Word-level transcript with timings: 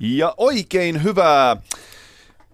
Ja 0.00 0.34
oikein 0.36 1.02
hyvää 1.02 1.56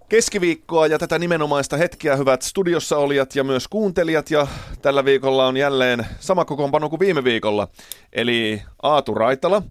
keskiviikkoa 0.09 0.87
ja 0.87 0.99
tätä 0.99 1.19
nimenomaista 1.19 1.77
hetkeä, 1.77 2.17
hyvät 2.17 2.43
studiossa 2.43 2.97
olijat 2.97 3.37
ja 3.37 3.45
myös 3.45 3.69
kuuntelijat. 3.69 4.31
Ja 4.31 4.47
tällä 4.83 5.05
viikolla 5.05 5.47
on 5.47 5.57
jälleen 5.57 6.07
sama 6.21 6.45
kokoonpano 6.45 6.89
kuin 6.89 7.01
viime 7.01 7.25
viikolla, 7.25 7.69
eli 8.13 8.63
Aatu 8.83 9.15
Raitala. 9.15 9.63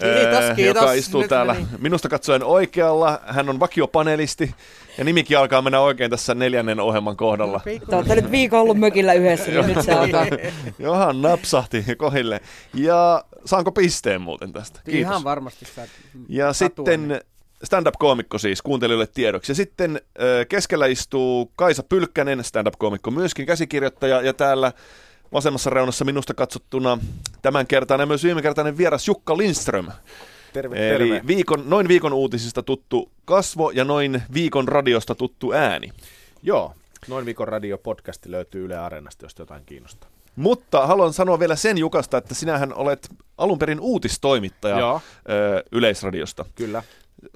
Kiitos, 0.00 0.44
ää, 0.44 0.54
kiitos. 0.54 0.82
Joka 0.82 0.92
istuu 0.92 1.20
Nyt 1.20 1.28
täällä 1.28 1.54
meni. 1.54 1.66
minusta 1.78 2.08
katsoen 2.08 2.44
oikealla. 2.44 3.20
Hän 3.26 3.48
on 3.48 3.60
vakiopanelisti 3.60 4.54
ja 4.98 5.04
nimikin 5.04 5.38
alkaa 5.38 5.62
mennä 5.62 5.80
oikein 5.80 6.10
tässä 6.10 6.34
neljännen 6.34 6.80
ohjelman 6.80 7.16
kohdalla. 7.16 7.60
Te 7.90 7.96
olette 7.96 8.14
nyt 8.14 8.30
viikon 8.30 8.60
ollut 8.60 8.78
mökillä 8.86 9.12
yhdessä, 9.12 9.50
niin 9.50 9.66
nyt 9.66 9.84
se 9.84 9.92
alkaa. 9.92 10.26
Johan 10.78 11.22
napsahti 11.22 11.84
kohille. 11.96 12.40
Ja 12.74 13.24
saanko 13.44 13.72
pisteen 13.72 14.20
muuten 14.20 14.52
tästä? 14.52 14.80
Kiitos. 14.84 15.00
Ihan 15.00 15.24
varmasti 15.24 15.64
saat 15.64 15.88
Ja 16.28 16.52
sitten 16.52 17.08
niin. 17.08 17.20
stand-up-koomikko 17.64 18.38
siis 18.38 18.62
kuuntelijoille 18.62 19.06
tiedoksi. 19.06 19.52
Ja 19.52 19.56
sitten 19.56 20.00
keskellä 20.48 20.86
istuu 20.86 21.52
Kaisa 21.56 21.82
Pylkkänen, 21.82 22.44
stand-up-koomikko 22.44 23.10
myöskin 23.10 23.46
käsikirjoittaja. 23.46 24.20
Ja 24.20 24.32
täällä 24.32 24.72
vasemmassa 25.32 25.70
reunassa 25.70 26.04
minusta 26.04 26.34
katsottuna 26.34 26.98
tämänkertainen 27.42 28.02
ja 28.02 28.06
myös 28.06 28.24
viimekertainen 28.24 28.78
vieras 28.78 29.08
Jukka 29.08 29.36
Lindström. 29.36 29.86
Terve, 30.52 30.94
Eli 30.96 31.08
terve. 31.10 31.26
viikon, 31.26 31.62
noin 31.66 31.88
viikon 31.88 32.12
uutisista 32.12 32.62
tuttu 32.62 33.10
kasvo 33.24 33.70
ja 33.70 33.84
noin 33.84 34.22
viikon 34.34 34.68
radiosta 34.68 35.14
tuttu 35.14 35.52
ääni. 35.52 35.90
Joo, 36.42 36.74
Noin 37.08 37.26
viikon 37.26 37.48
radio-podcasti 37.48 38.30
löytyy 38.30 38.64
Yle 38.64 38.76
Areenasta, 38.78 39.24
jos 39.24 39.34
jotain 39.38 39.62
kiinnostaa. 39.66 40.08
Mutta 40.36 40.86
haluan 40.86 41.12
sanoa 41.12 41.38
vielä 41.38 41.56
sen 41.56 41.78
Jukasta, 41.78 42.18
että 42.18 42.34
sinähän 42.34 42.74
olet 42.74 43.08
alun 43.38 43.58
perin 43.58 43.80
uutistoimittaja 43.80 44.78
Joo. 44.78 45.00
ö, 45.30 45.62
Yleisradiosta. 45.72 46.44
Kyllä. 46.54 46.82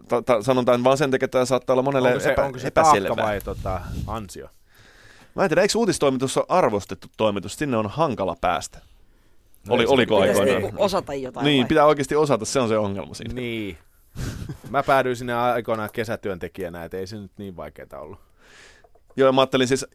Ta- 0.08 0.22
ta- 0.22 0.42
sanon 0.42 0.64
tämän 0.64 0.84
vaan 0.84 0.98
sen 0.98 1.10
takia, 1.10 1.24
että 1.24 1.32
tämä 1.32 1.44
saattaa 1.44 1.74
olla 1.74 1.82
monelle 1.82 2.08
Onko 2.08 2.20
se, 2.20 2.32
epä- 2.34 2.44
onko 2.44 2.58
se 2.58 2.66
epäselvää. 2.66 3.24
vai 3.26 3.40
tota, 3.40 3.80
ansio? 4.06 4.48
Mä 5.34 5.42
en 5.42 5.48
tiedä, 5.48 5.62
eikö 5.62 5.78
uutistoimitus 5.78 6.36
ole 6.36 6.46
arvostettu 6.48 7.06
toimitus? 7.16 7.54
Sinne 7.54 7.76
on 7.76 7.86
hankala 7.90 8.36
päästä. 8.40 8.78
No 9.66 9.74
Oli, 9.74 9.86
oliko 9.86 10.16
Pitäisi 10.20 10.40
aikoinaan? 10.40 10.62
niinku 10.62 10.84
osata 10.84 11.14
jotain 11.14 11.44
Niin, 11.44 11.62
vai? 11.62 11.68
pitää 11.68 11.86
oikeasti 11.86 12.16
osata, 12.16 12.44
se 12.44 12.60
on 12.60 12.68
se 12.68 12.78
ongelma 12.78 13.14
siinä. 13.14 13.34
Niin. 13.34 13.78
Mä 14.70 14.82
päädyin 14.82 15.16
sinne 15.16 15.34
aikoinaan 15.34 15.90
kesätyöntekijänä, 15.92 16.84
että 16.84 16.96
ei 16.96 17.06
se 17.06 17.16
nyt 17.16 17.32
niin 17.38 17.56
vaikeaa 17.56 18.00
ollut. 18.00 18.18
Joo, 19.16 19.32
mä 19.32 19.40
ajattelin 19.40 19.68
siis, 19.68 19.86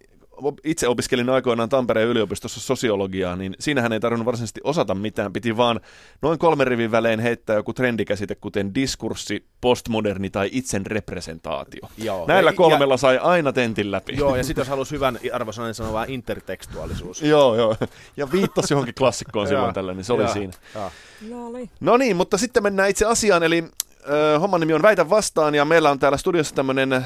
itse 0.63 0.87
opiskelin 0.87 1.29
aikoinaan 1.29 1.69
Tampereen 1.69 2.07
yliopistossa 2.07 2.59
sosiologiaa, 2.59 3.35
niin 3.35 3.55
siinähän 3.59 3.93
ei 3.93 3.99
tarvinnut 3.99 4.25
varsinaisesti 4.25 4.61
osata 4.63 4.95
mitään. 4.95 5.33
Piti 5.33 5.57
vaan 5.57 5.79
noin 6.21 6.39
kolmen 6.39 6.67
rivin 6.67 6.91
välein 6.91 7.19
heittää 7.19 7.55
joku 7.55 7.73
trendikäsite, 7.73 8.35
kuten 8.35 8.75
diskurssi, 8.75 9.45
postmoderni 9.61 10.29
tai 10.29 10.49
itsen 10.51 10.85
representaatio. 10.85 11.89
Joo. 11.97 12.27
Näillä 12.27 12.49
Ja- 12.49 12.55
kolmella 12.55 12.97
sai 12.97 13.17
aina 13.17 13.53
tentin 13.53 13.91
läpi. 13.91 14.15
Joo, 14.17 14.35
ja 14.35 14.43
sitten 14.43 14.61
jos 14.61 14.69
halusi 14.69 14.91
hyvän 14.95 15.19
arvosanan, 15.33 15.67
niin 15.67 15.75
sanoo 15.75 15.93
vaan 15.93 16.09
intertekstuaalisuus. 16.09 17.21
Joo, 17.35 17.55
joo. 17.55 17.75
Ja 18.17 18.31
viittasi 18.31 18.73
johonkin 18.73 18.95
klassikkoon 18.95 19.47
silloin 19.55 19.73
tällä, 19.73 19.93
niin 19.93 20.03
se 20.03 20.13
oli 20.13 20.23
Joo. 20.23 20.33
siinä. 20.33 20.53
Joo. 20.75 20.91
No 21.29 21.47
oli. 21.47 21.69
No 21.79 21.97
niin, 21.97 22.15
mutta 22.15 22.37
sitten 22.37 22.63
mennään 22.63 22.89
itse 22.89 23.05
asiaan, 23.05 23.43
eli 23.43 23.63
ö, 24.09 24.39
homman 24.39 24.59
nimi 24.59 24.73
on 24.73 24.81
Väitä 24.81 25.09
vastaan, 25.09 25.55
ja 25.55 25.65
meillä 25.65 25.91
on 25.91 25.99
täällä 25.99 26.17
studiossa 26.17 26.55
tämmöinen 26.55 26.93
ö, 26.93 27.03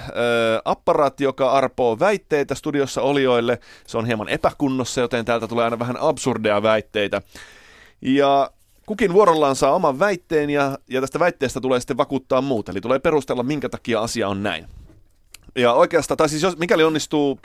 apparaatti, 0.65 1.23
joka 1.23 1.51
arpoo 1.51 1.99
väitteitä 1.99 2.55
studiossa 2.55 3.01
olijoille. 3.01 3.59
Se 3.87 3.97
on 3.97 4.05
hieman 4.05 4.29
epäkunnossa, 4.29 5.01
joten 5.01 5.25
täältä 5.25 5.47
tulee 5.47 5.63
aina 5.65 5.79
vähän 5.79 5.97
absurdeja 5.99 6.63
väitteitä. 6.63 7.21
Ja 8.01 8.51
kukin 8.85 9.13
vuorollaan 9.13 9.55
saa 9.55 9.75
oman 9.75 9.99
väitteen, 9.99 10.49
ja, 10.49 10.77
ja 10.89 11.01
tästä 11.01 11.19
väitteestä 11.19 11.61
tulee 11.61 11.79
sitten 11.79 11.97
vakuuttaa 11.97 12.41
muut, 12.41 12.69
eli 12.69 12.81
tulee 12.81 12.99
perustella, 12.99 13.43
minkä 13.43 13.69
takia 13.69 14.01
asia 14.01 14.27
on 14.27 14.43
näin. 14.43 14.67
Ja 15.55 15.73
oikeastaan, 15.73 16.17
tai 16.17 16.29
siis 16.29 16.43
jos, 16.43 16.57
mikäli 16.57 16.83
onnistuu 16.83 17.39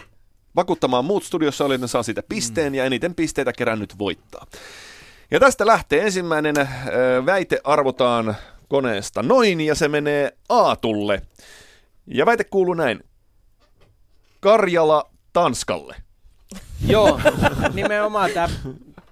vakuuttamaan 0.57 1.05
muut 1.05 1.25
studiossa 1.25 1.65
olijat, 1.65 1.81
ne 1.81 1.87
saa 1.87 2.03
siitä 2.03 2.23
pisteen, 2.29 2.75
ja 2.75 2.85
eniten 2.85 3.15
pisteitä 3.15 3.53
kerännyt 3.53 3.99
voittaa. 3.99 4.47
Ja 5.31 5.41
tästä 5.41 5.67
lähtee 5.67 6.03
ensimmäinen 6.03 6.55
ö, 6.59 6.67
väite 7.27 7.61
arvotaan 7.65 8.37
koneesta 8.75 9.23
noin 9.23 9.61
ja 9.61 9.75
se 9.75 9.89
menee 9.89 10.33
Aatulle. 10.49 11.23
Ja 12.07 12.27
väite 12.27 12.45
kuuluu 12.45 12.75
näin. 12.75 13.05
Karjala 14.41 15.11
Tanskalle. 15.33 15.97
Joo, 16.87 17.21
nimenomaan 17.75 18.31
tämä, 18.31 18.49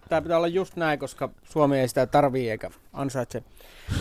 tämä 0.08 0.22
pitää 0.22 0.36
olla 0.36 0.48
just 0.48 0.76
näin, 0.76 0.98
koska 0.98 1.30
Suomi 1.44 1.78
ei 1.78 1.88
sitä 1.88 2.06
tarvii 2.06 2.50
eikä 2.50 2.70
ansaitse. 2.92 3.42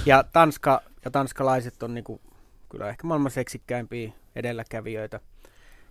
Ja 0.05 0.23
Tanska 0.33 0.81
ja 1.05 1.11
tanskalaiset 1.11 1.83
on 1.83 1.93
niinku, 1.93 2.21
kyllä 2.69 2.89
ehkä 2.89 3.07
maailman 3.07 3.31
seksikkäimpiä 3.31 4.11
edelläkävijöitä. 4.35 5.19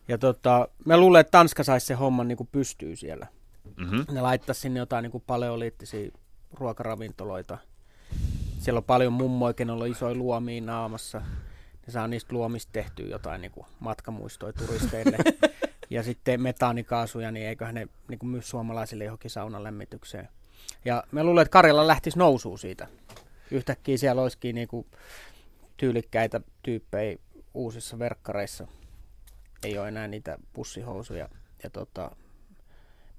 Ja 0.08 0.18
tota, 0.18 0.68
mä 0.84 0.96
luulen, 0.96 1.20
että 1.20 1.30
Tanska 1.30 1.64
saisi 1.64 1.86
se 1.86 1.94
homman 1.94 2.28
niinku 2.28 2.48
pystyy 2.52 2.96
siellä. 2.96 3.26
Mm-hmm. 3.76 4.04
Ne 4.10 4.20
laittaisi 4.20 4.60
sinne 4.60 4.80
jotain 4.80 5.02
niinku 5.02 5.20
paleoliittisia 5.20 6.10
ruokaravintoloita. 6.52 7.58
Siellä 8.60 8.78
on 8.78 8.84
paljon 8.84 9.12
mummoja, 9.12 9.54
kenellä 9.54 9.84
on 9.84 9.90
isoja 9.90 10.14
luomia 10.14 10.62
naamassa. 10.62 11.22
Ne 11.86 11.92
saa 11.92 12.08
niistä 12.08 12.32
luomista 12.32 12.72
tehtyä 12.72 13.06
jotain 13.06 13.40
niinku 13.40 13.66
matkamuistoja 13.80 14.52
turisteille. 14.52 15.16
ja 15.90 16.02
sitten 16.02 16.42
metaanikaasuja, 16.42 17.30
niin 17.30 17.46
eiköhän 17.46 17.74
ne 17.74 17.88
niinku 18.08 18.26
myy 18.26 18.42
suomalaisille 18.42 19.04
johonkin 19.04 19.30
saunan 19.30 19.64
lämmitykseen. 19.64 20.28
Ja 20.84 21.04
mä 21.12 21.24
luulen, 21.24 21.42
että 21.42 21.52
Karjala 21.52 21.86
lähtisi 21.86 22.18
nousuun 22.18 22.58
siitä. 22.58 22.88
Yhtäkkiä 23.50 23.96
siellä 23.96 24.22
olisikin 24.22 24.54
niinku 24.54 24.86
tyylikkäitä 25.76 26.40
tyyppejä 26.62 27.18
uusissa 27.54 27.98
verkkareissa. 27.98 28.66
Ei 29.62 29.78
ole 29.78 29.88
enää 29.88 30.08
niitä 30.08 30.38
pussihousuja. 30.52 31.28
Ja 31.62 31.70
tota, 31.70 32.10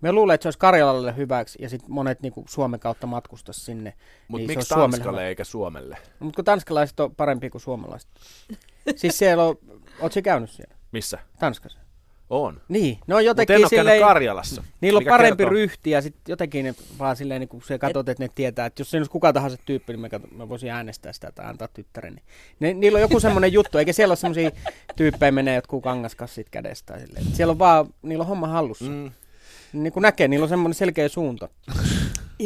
Mä 0.01 0.11
luulen, 0.11 0.35
että 0.35 0.43
se 0.43 0.47
olisi 0.47 0.59
Karjalalle 0.59 1.15
hyväksi 1.17 1.57
ja 1.61 1.69
sitten 1.69 1.91
monet 1.91 2.21
niinku 2.21 2.45
Suomen 2.47 2.79
kautta 2.79 3.07
matkustaisi 3.07 3.61
sinne. 3.61 3.93
Mutta 4.27 4.37
Niin, 4.41 4.47
se 4.49 4.55
miksi 4.55 4.67
Suomelle 4.67 4.91
Tanskalle 4.91 5.19
hyvä. 5.21 5.27
eikä 5.27 5.43
Suomelle? 5.43 5.97
Mutta 6.19 6.35
kun 6.35 6.45
tanskalaiset 6.45 6.99
on 6.99 7.15
parempia 7.15 7.49
kuin 7.49 7.61
suomalaiset. 7.61 8.09
siis 8.95 9.17
siellä 9.17 9.43
on, 9.43 9.55
ootko 9.99 10.21
käynyt 10.23 10.49
siellä? 10.49 10.75
Missä? 10.91 11.19
Tanskassa? 11.39 11.79
On. 12.29 12.61
Niin, 12.69 12.97
ne 13.07 13.15
on 13.15 13.19
Mutta 13.19 13.21
jotenkin 13.21 13.55
en 13.55 13.61
ole 13.61 13.69
silleen, 13.69 14.01
Karjalassa. 14.01 14.63
niillä 14.81 14.97
on 14.97 15.03
parempi 15.09 15.43
kertoo- 15.43 15.49
ryhti 15.53 15.89
ja 15.91 16.01
sitten 16.01 16.21
jotenkin 16.31 16.65
ne 16.65 16.75
vaan 16.99 17.15
silleen, 17.15 17.39
niin 17.41 17.49
kun 17.49 17.61
sä 17.61 17.77
katsot, 17.77 18.09
että 18.09 18.23
ne 18.23 18.29
tietää, 18.35 18.65
että 18.65 18.81
jos 18.81 18.91
siinä 18.91 18.99
olisi 19.01 19.11
kuka 19.11 19.33
tahansa 19.33 19.57
tyyppi, 19.65 19.93
niin 19.93 19.99
mä, 19.99 20.09
katon, 20.09 20.29
mä 20.35 20.49
voisin 20.49 20.69
äänestää 20.71 21.13
sitä 21.13 21.31
tai 21.35 21.45
antaa 21.45 21.67
tyttäreni. 21.67 22.21
Ne, 22.59 22.73
niillä 22.73 22.95
on 22.97 23.01
joku 23.01 23.19
semmoinen 23.29 23.53
juttu, 23.53 23.77
eikä 23.77 23.93
siellä 23.93 24.11
ole 24.11 24.15
semmoisia 24.17 24.51
tyyppejä 24.95 25.31
menee 25.31 25.55
jotkut 25.55 25.83
kangaskassit 25.83 26.49
kädestä. 26.49 26.99
Silleen. 26.99 27.25
Siellä 27.25 27.51
on 27.51 27.59
vaan, 27.59 27.85
niillä 28.01 28.21
on 28.21 28.27
homma 28.27 28.47
hallussa. 28.47 28.85
Mm. 28.85 29.11
Niin 29.73 29.93
kuin 29.93 30.01
näkee, 30.01 30.27
niillä 30.27 30.43
on 30.43 30.49
semmoinen 30.49 30.73
selkeä 30.75 31.09
suunta. 31.09 31.49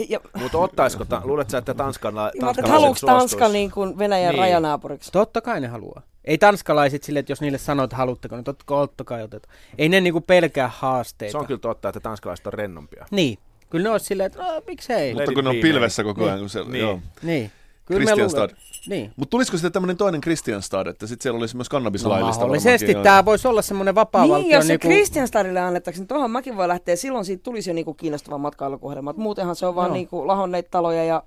Ja, 0.09 0.19
Mutta 0.33 0.57
ottaisiko, 0.57 1.05
ta- 1.05 1.21
luulet 1.23 1.49
sä, 1.49 1.57
että 1.57 1.73
Tanskalla, 1.73 2.27
että 2.27 2.39
tanskalaiset 2.45 2.81
haluuks 2.81 3.01
Tanska 3.01 3.47
niin 3.49 3.71
kuin 3.71 3.97
Venäjän 3.97 4.31
Niin. 4.31 4.39
rajanaapuriksi? 4.39 5.11
Totta 5.11 5.41
kai 5.41 5.61
ne 5.61 5.67
haluaa. 5.67 6.01
Ei 6.25 6.37
tanskalaiset 6.37 7.03
silleen, 7.03 7.19
että 7.19 7.31
jos 7.31 7.41
niille 7.41 7.57
sanoo, 7.57 7.83
että 7.83 7.95
haluatteko, 7.95 8.35
niin 8.35 8.43
totta 8.43 8.63
kai 8.67 8.81
ottakaa 8.81 9.19
oteta. 9.23 9.47
Ei 9.77 9.89
ne 9.89 10.01
niinku 10.01 10.21
pelkää 10.21 10.71
haasteita. 10.75 11.31
Se 11.31 11.37
on 11.37 11.47
kyllä 11.47 11.59
totta, 11.59 11.89
että 11.89 11.99
tanskalaiset 11.99 12.47
on 12.47 12.53
rennompia. 12.53 13.05
Niin. 13.11 13.37
Kyllä 13.69 13.83
ne 13.83 13.89
olisi 13.89 14.05
silleen, 14.05 14.27
että 14.27 14.43
no, 14.43 14.61
miksei. 14.67 15.13
Mutta 15.13 15.31
kun 15.33 15.43
ne 15.43 15.49
on 15.49 15.55
pilvessä 15.55 16.03
koko 16.03 16.25
ajan. 16.25 16.39
Kun 16.39 16.49
se, 16.49 16.63
Niin. 16.63 16.79
joo. 16.79 16.99
Niin. 17.23 17.51
Kyllä 17.85 17.99
me 17.99 18.05
Christianstad. 18.05 18.49
Niin. 18.89 19.11
Mutta 19.15 19.29
tulisiko 19.29 19.57
sitten 19.57 19.71
tämmöinen 19.71 19.97
toinen 19.97 20.21
Christianstad, 20.21 20.87
että 20.87 21.07
sitten 21.07 21.23
siellä 21.23 21.37
olisi 21.39 21.55
myös 21.55 21.67
No, 21.67 21.71
kannabislaillista 21.71 22.41
mahdollisesti 22.41 22.85
varmaankin, 22.87 23.03
tämä 23.03 23.25
voisi 23.25 23.47
olla 23.47 23.61
semmoinen 23.61 23.95
vapaa 23.95 24.21
Niin, 24.23 24.31
valtio. 24.33 24.57
jos 24.57 24.67
se 24.67 24.73
niinku- 24.73 24.87
Christianstadille 24.87 25.59
annettaisiin, 25.59 26.01
niin 26.01 26.07
tuohon 26.07 26.31
mäkin 26.31 26.57
voi 26.57 26.67
lähteä. 26.67 26.95
Silloin 26.95 27.25
siitä 27.25 27.43
tulisi 27.43 27.69
jo 27.69 27.73
niinku 27.73 27.93
kiinnostava 27.93 28.37
matkailukohde. 28.37 29.01
Mutta 29.01 29.21
muutenhan 29.21 29.55
se 29.55 29.65
on 29.65 29.75
vaan 29.75 29.87
Joo. 29.87 29.93
niinku 29.93 30.27
lahonneita 30.27 30.69
taloja 30.71 31.03
ja, 31.03 31.23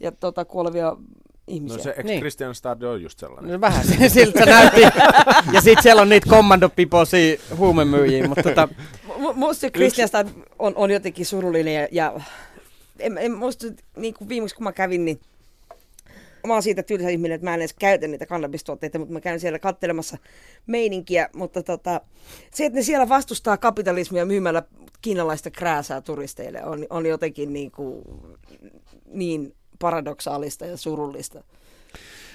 ja 0.00 0.12
tota, 0.12 0.44
kuolevia 0.44 0.96
ihmisiä. 1.46 1.76
No 1.76 1.82
se 1.82 1.94
ex 1.96 2.04
Niin. 2.04 2.20
Christian 2.20 2.54
Stad 2.54 2.82
on 2.82 3.02
just 3.02 3.18
sellainen. 3.18 3.52
No, 3.52 3.60
vähän 3.60 3.86
se- 3.86 4.08
siltä 4.08 4.46
näytti. 4.46 4.80
ja 5.54 5.60
sitten 5.60 5.82
siellä 5.82 6.02
on 6.02 6.08
niitä 6.08 6.30
kommandopiposia 6.30 7.36
huumemyyjiä, 7.56 8.28
mutta 8.28 8.42
tota, 8.42 8.68
Mu- 9.08 9.32
Musta 9.34 9.60
se 9.60 9.70
Christianstad 9.70 10.28
on, 10.58 10.72
on 10.76 10.90
jotenkin 10.90 11.26
surullinen 11.26 11.74
ja, 11.74 11.88
ja 11.92 12.20
en, 12.98 13.18
en 13.18 13.32
musta 13.32 13.66
niin 13.96 14.14
kuin 14.14 14.28
viimeksi 14.28 14.56
kun 14.56 14.64
mä 14.64 14.72
kävin, 14.72 15.04
niin 15.04 15.20
mä 16.46 16.52
oon 16.52 16.62
siitä 16.62 16.82
tylsä 16.82 17.08
ihminen, 17.08 17.34
että 17.34 17.44
mä 17.44 17.54
en 17.54 17.60
edes 17.60 17.74
käytä 17.74 18.08
niitä 18.08 18.26
kannabistuotteita, 18.26 18.98
mutta 18.98 19.12
mä 19.12 19.20
käyn 19.20 19.40
siellä 19.40 19.58
kattelemassa 19.58 20.18
meininkiä, 20.66 21.28
mutta 21.34 21.62
tota, 21.62 22.00
se, 22.54 22.64
että 22.64 22.78
ne 22.78 22.82
siellä 22.82 23.08
vastustaa 23.08 23.56
kapitalismia 23.56 24.26
myymällä 24.26 24.62
kiinalaista 25.00 25.50
krääsää 25.50 26.00
turisteille 26.00 26.64
on, 26.64 26.86
on 26.90 27.06
jotenkin 27.06 27.52
niin, 27.52 27.70
kuin, 27.70 28.02
niin 29.06 29.54
paradoksaalista 29.78 30.66
ja 30.66 30.76
surullista. 30.76 31.44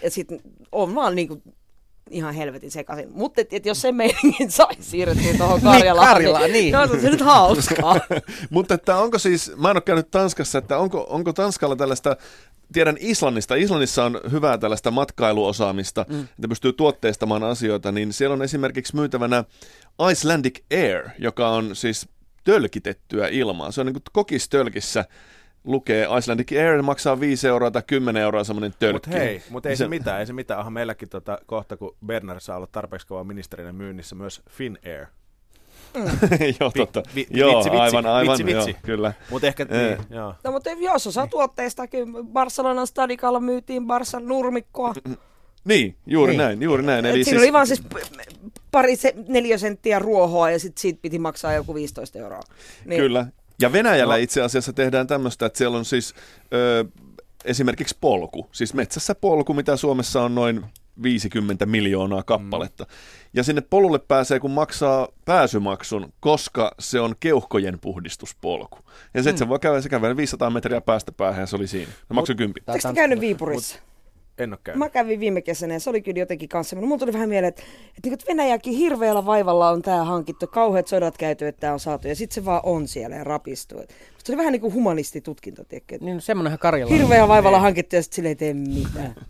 Ja 0.04 0.12
sitten 0.12 0.42
on 0.72 0.96
vaan 0.96 1.16
niin 1.16 1.28
kuin, 1.28 1.44
ihan 2.10 2.34
helvetin 2.34 2.72
sekaisin. 2.72 3.10
Mutta 3.12 3.42
et, 3.42 3.54
et 3.54 3.66
jos 3.66 3.82
se 3.82 3.92
meiningin 3.92 4.52
saisi 4.62 4.84
siirrettyä 4.84 5.34
tuohon 5.38 5.62
Karjalaan, 5.62 6.08
Karjalaan, 6.08 6.44
niin. 6.44 6.54
niin. 6.54 6.76
on 6.76 7.02
se 7.02 7.10
nyt 7.10 7.22
hauskaa. 7.22 8.00
Mutta 8.50 8.74
että 8.74 8.98
onko 8.98 9.20
siis, 9.20 9.52
mä 9.58 9.72
en 9.72 9.78
ole 9.78 9.82
käynyt 9.82 10.12
Tanskassa, 10.12 10.58
että 10.58 10.78
onko, 10.78 11.06
onko 11.10 11.34
Tanskalla 11.34 11.76
tällaista 11.76 12.18
tiedän 12.74 12.98
Islannista. 13.00 13.56
Islannissa 13.56 14.06
on 14.06 14.22
hyvää 14.32 14.58
tällaista 14.58 14.92
matkailuosaamista, 14.92 16.06
mm. 16.10 16.22
että 16.22 16.48
pystyy 16.50 16.74
tuotteistamaan 16.74 17.44
asioita, 17.44 17.92
niin 17.92 18.14
siellä 18.14 18.34
on 18.34 18.42
esimerkiksi 18.42 18.96
myytävänä 18.96 19.44
Icelandic 20.12 20.60
Air, 20.72 21.10
joka 21.20 21.50
on 21.50 21.76
siis 21.76 22.10
tölkitettyä 22.44 23.28
ilmaa. 23.28 23.72
Se 23.72 23.82
on 23.82 23.86
niin 23.88 23.94
kuin 23.94 24.04
kokistölkissä 24.14 25.06
lukee 25.64 26.08
Icelandic 26.18 26.52
Air, 26.52 26.82
maksaa 26.82 27.20
5 27.20 27.48
euroa 27.48 27.72
tai 27.72 27.84
10 27.88 28.22
euroa 28.22 28.44
semmoinen 28.44 28.74
tölkki. 28.80 29.10
Mutta 29.10 29.20
hei, 29.20 29.44
mutta 29.50 29.70
ei 29.70 29.76
Se- 29.76 29.84
se 29.84 29.88
mitään, 29.88 30.20
ei 30.20 30.26
se 30.26 30.34
mitään. 30.34 30.58
Onhan 30.60 30.74
meilläkin 30.74 31.10
tota, 31.10 31.38
kohta, 31.46 31.78
kun 31.78 31.96
Bernard 32.06 32.40
saa 32.40 32.58
olla 32.58 32.68
tarpeeksi 32.72 33.08
kova 33.08 33.24
ministerinä 33.24 33.74
myynnissä, 33.74 34.16
myös 34.16 34.42
Finnair. 34.50 35.06
joo, 36.60 36.72
totta. 36.78 37.04
vi- 37.16 37.28
joo, 37.30 37.56
vitsi, 37.56 37.70
vitsi, 37.72 37.82
aivan, 37.82 38.06
aivan, 38.06 38.38
vitsi, 38.38 38.46
vitsi. 38.56 38.70
Joo, 38.70 38.80
kyllä. 38.84 39.14
Mutta 39.30 39.48
ehkä, 39.48 39.66
niin, 39.66 39.98
joo. 40.10 40.36
No 40.44 40.52
mutta 40.52 40.70
jos 40.70 41.08
osa 41.08 41.28
tuotteista, 41.28 41.88
kyllä 41.88 42.24
Barcelonan 42.24 42.88
stadikalla 42.88 43.40
myytiin 43.40 43.88
Barsan 43.88 44.28
nurmikkoa. 44.28 44.94
Niin, 45.66 45.96
juuri 46.08 46.32
Niin. 46.32 46.38
näin, 46.38 46.62
juuri 46.62 46.84
näin. 46.84 47.06
Eli 47.06 47.24
siinä 47.24 47.26
siis, 47.40 47.42
oli 47.42 47.54
vaan 47.54 47.68
siis 47.68 47.82
pari 48.72 48.96
se, 48.96 49.14
neljä 49.28 49.58
senttiä 49.58 50.00
ruohoa 50.00 50.52
ja 50.52 50.60
sitten 50.60 50.82
siitä 50.82 51.00
piti 51.02 51.20
maksaa 51.20 51.54
joku 51.54 51.76
15 51.76 52.20
euroa. 52.20 52.42
Niin, 52.86 53.02
Kyllä. 53.02 53.26
Ja 53.62 53.72
Venäjällä 53.72 54.14
No. 54.14 54.18
itse 54.22 54.42
asiassa 54.42 54.74
tehdään 54.74 55.08
tämmöistä, 55.08 55.46
että 55.46 55.58
siellä 55.58 55.78
on 55.78 55.86
siis 55.86 56.14
ö, 56.54 56.86
esimerkiksi 57.46 57.98
polku, 58.02 58.48
siis 58.52 58.74
metsässä 58.74 59.16
polku, 59.16 59.54
mitä 59.54 59.76
Suomessa 59.76 60.22
on 60.24 60.36
noin 60.36 60.66
50 61.04 61.66
miljoonaa 61.66 62.24
kappaletta. 62.24 62.86
Ja 63.34 63.44
sinne 63.44 63.62
polulle 63.62 64.00
pääsee, 64.00 64.40
kun 64.40 64.52
maksaa 64.52 65.08
pääsymaksun, 65.26 66.14
koska 66.20 66.72
se 66.80 67.00
on 67.00 67.16
keuhkojen 67.20 67.80
puhdistuspolku. 67.80 68.80
Ja 69.14 69.24
sitten 69.24 69.38
se 69.38 69.50
voi 69.50 69.60
käydä, 69.60 69.82
se 69.82 69.90
kävelee 69.90 70.18
500 70.18 70.50
metriä 70.50 70.82
päästä 70.82 71.12
päähän 71.12 71.42
ja 71.42 71.46
se 71.46 71.56
oli 71.56 71.68
siinä. 71.68 71.92
Se 72.08 72.14
maksoi 72.14 72.36
kympi. 72.36 72.62
Tää 72.62 72.74
Oletteko 72.74 72.94
te 72.94 72.94
Tanskalla- 72.94 72.96
käynyt 72.96 73.20
Viipurissa? 73.20 73.80
En 74.38 74.54
ole 74.54 74.60
käynyt. 74.64 74.80
Mä 74.80 74.90
kävin 74.90 75.20
viime 75.20 75.42
kesänä 75.42 75.74
ja 75.74 75.80
se 75.80 75.90
oli 75.90 76.02
kyllä 76.02 76.20
jotenkin 76.20 76.50
kanssa. 76.50 76.76
Mulla 76.76 76.98
tuli 76.98 77.14
vähän 77.14 77.30
mieleen, 77.30 77.50
että, 77.50 77.62
että, 77.62 78.00
niin 78.04 78.14
että 78.14 78.26
Venäjäkin 78.28 78.74
hirveällä 78.74 79.26
vaivalla 79.26 79.70
on 79.70 79.82
tämä 79.82 80.04
hankittu, 80.04 80.48
kauheat 80.48 80.88
sodat 80.88 81.18
käyty, 81.18 81.48
että 81.48 81.60
tämä 81.60 81.74
on 81.74 81.80
saatu 81.80 82.08
ja 82.08 82.16
sitten 82.16 82.36
se 82.36 82.46
vaan 82.46 82.62
on 82.64 82.88
siellä 82.88 83.16
ja 83.16 83.24
rapistuu. 83.24 83.80
Musta 84.14 84.32
oli 84.32 84.38
vähän 84.38 84.52
niin 84.52 84.62
kuin 84.62 84.74
humanistitutkinto, 84.74 85.64
tiedätkö? 85.64 85.98
Niin 86.02 86.22
semmonenhan 86.22 86.60
Karjala 86.60 86.92
on. 86.92 86.98
Hirveä 87.00 87.28
vaivalla 87.28 87.60
hankittu 87.60 87.96
ja 87.96 88.04
sitten 88.04 88.16
sille 88.16 88.30
ei 88.30 88.36
tee 88.36 88.54
mitään. 88.54 89.16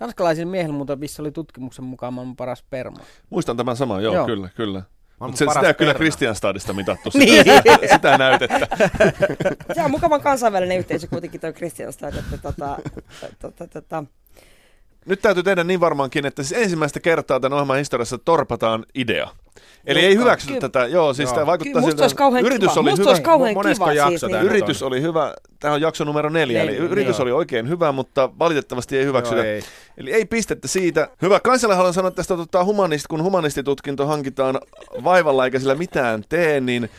Tanskalaisilla 0.00 0.50
miehillä 0.50 0.74
muuten 0.74 0.98
missä 0.98 1.22
oli 1.22 1.30
tutkimuksen 1.30 1.84
mukaan 1.84 2.14
maailman 2.14 2.36
paras 2.36 2.58
sperma. 2.58 2.98
Muistan 3.30 3.56
tämän 3.56 3.76
saman, 3.76 4.02
joo, 4.02 4.14
joo. 4.14 4.26
Kyllä, 4.26 4.48
kyllä. 4.54 4.82
Mutta 5.20 5.36
sitä 5.36 5.60
ei 5.60 5.66
ole 5.66 5.74
kyllä. 5.74 5.94
Kristianstadista 5.94 6.72
mitattu, 6.72 7.10
Niin. 7.18 7.44
sitä, 7.44 7.78
sitä 7.94 8.18
näytettä. 8.18 8.68
Se 9.74 9.82
on 9.82 9.90
mukavan 9.90 10.20
kansainvälinen 10.20 10.78
yhteisö 10.78 11.06
kuitenkin 11.06 11.40
tuo 11.40 11.52
Kristianstad, 11.52 12.14
että 12.14 12.38
tota, 12.38 12.78
tota, 13.38 13.66
tota, 13.66 14.04
Nyt 15.06 15.20
täytyy 15.22 15.42
tehdä 15.42 15.64
niin 15.64 15.80
varmaankin, 15.80 16.26
että 16.26 16.42
siis 16.42 16.62
ensimmäistä 16.62 17.00
kertaa 17.00 17.40
tämän 17.40 17.56
ohjelman 17.56 17.78
historiassa 17.78 18.18
torpataan 18.18 18.84
idea. 18.94 19.28
Eli 19.86 20.00
ei 20.00 20.16
hyväksytä 20.16 20.48
Kyllä. 20.48 20.60
tätä, 20.60 20.86
joo, 20.86 21.14
siis 21.14 21.26
Joo. 21.26 21.34
tämä 21.34 21.46
vaikuttaa 21.46 21.82
olisi 21.82 22.16
kauhean 22.16 22.44
yritys 22.44 22.70
kiva. 22.70 22.80
oli 22.80 22.90
musta 22.90 23.02
hyvä. 23.02 23.10
olisi 23.10 23.22
kauhean 23.22 23.54
Monesko 23.54 23.84
kiva 23.84 23.92
jakso 23.92 24.28
siis, 24.28 24.32
niin, 24.32 24.42
Yritys 24.42 24.82
oli 24.82 25.02
hyvä, 25.02 25.34
tämä 25.60 25.74
on 25.74 25.80
jakso 25.80 26.04
numero 26.04 26.28
neljä, 26.28 26.62
eli 26.62 26.76
yritys 26.76 27.18
joo. 27.18 27.22
oli 27.22 27.32
oikein 27.32 27.68
hyvä, 27.68 27.92
mutta 27.92 28.30
valitettavasti 28.38 28.98
ei 28.98 29.04
hyväksytä. 29.04 29.36
Joo, 29.36 29.44
ei. 29.44 29.62
Eli 29.98 30.12
ei 30.12 30.24
pistettä 30.24 30.68
siitä. 30.68 31.08
Hyvä, 31.22 31.40
Kansalle 31.40 31.74
haluan 31.74 31.94
sanoa 31.94 32.10
tästä, 32.10 32.36
tota, 32.36 32.64
humanist, 32.64 33.06
kun 33.06 33.22
humanistitutkinto 33.22 34.06
hankitaan 34.06 34.60
vaivalla 35.04 35.44
eikä 35.44 35.58
sillä 35.58 35.74
mitään 35.74 36.24
tee, 36.28 36.60
niin 36.60 36.90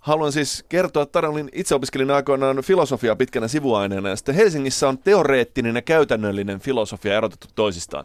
haluan 0.00 0.32
siis 0.32 0.64
kertoa, 0.68 1.02
että 1.02 1.18
olin 1.18 1.48
itse 1.52 1.74
opiskelin 1.74 2.10
aikoinaan 2.10 2.56
filosofiaa 2.56 3.16
pitkänä 3.16 3.48
sivuaineena, 3.48 4.08
ja 4.08 4.16
sitten 4.16 4.34
Helsingissä 4.34 4.88
on 4.88 4.98
teoreettinen 4.98 5.76
ja 5.76 5.82
käytännöllinen 5.82 6.60
filosofia 6.60 7.16
erotettu 7.16 7.46
toisistaan. 7.54 8.04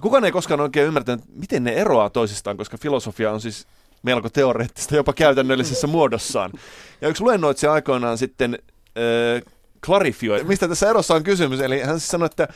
Kukaan 0.00 0.24
ei 0.24 0.32
koskaan 0.32 0.60
oikein 0.60 0.86
ymmärtänyt, 0.86 1.24
miten 1.34 1.64
ne 1.64 1.72
eroaa 1.72 2.10
toisistaan, 2.10 2.56
koska 2.56 2.78
filosofia 2.78 3.32
on 3.32 3.40
siis 3.40 3.66
melko 4.02 4.28
teoreettista 4.28 4.96
jopa 4.96 5.12
käytännöllisessä 5.12 5.86
muodossaan. 5.86 6.52
Ja 7.00 7.08
yksi 7.08 7.22
luennoitsija 7.22 7.72
aikoinaan 7.72 8.18
sitten 8.18 8.58
äh, 8.98 9.52
klarifioi, 9.86 10.44
mistä 10.44 10.68
tässä 10.68 10.90
erossa 10.90 11.14
on 11.14 11.24
kysymys. 11.24 11.60
Eli 11.60 11.80
hän 11.80 12.00
siis 12.00 12.10
sanoi, 12.10 12.26
että 12.26 12.42
äh, 12.42 12.48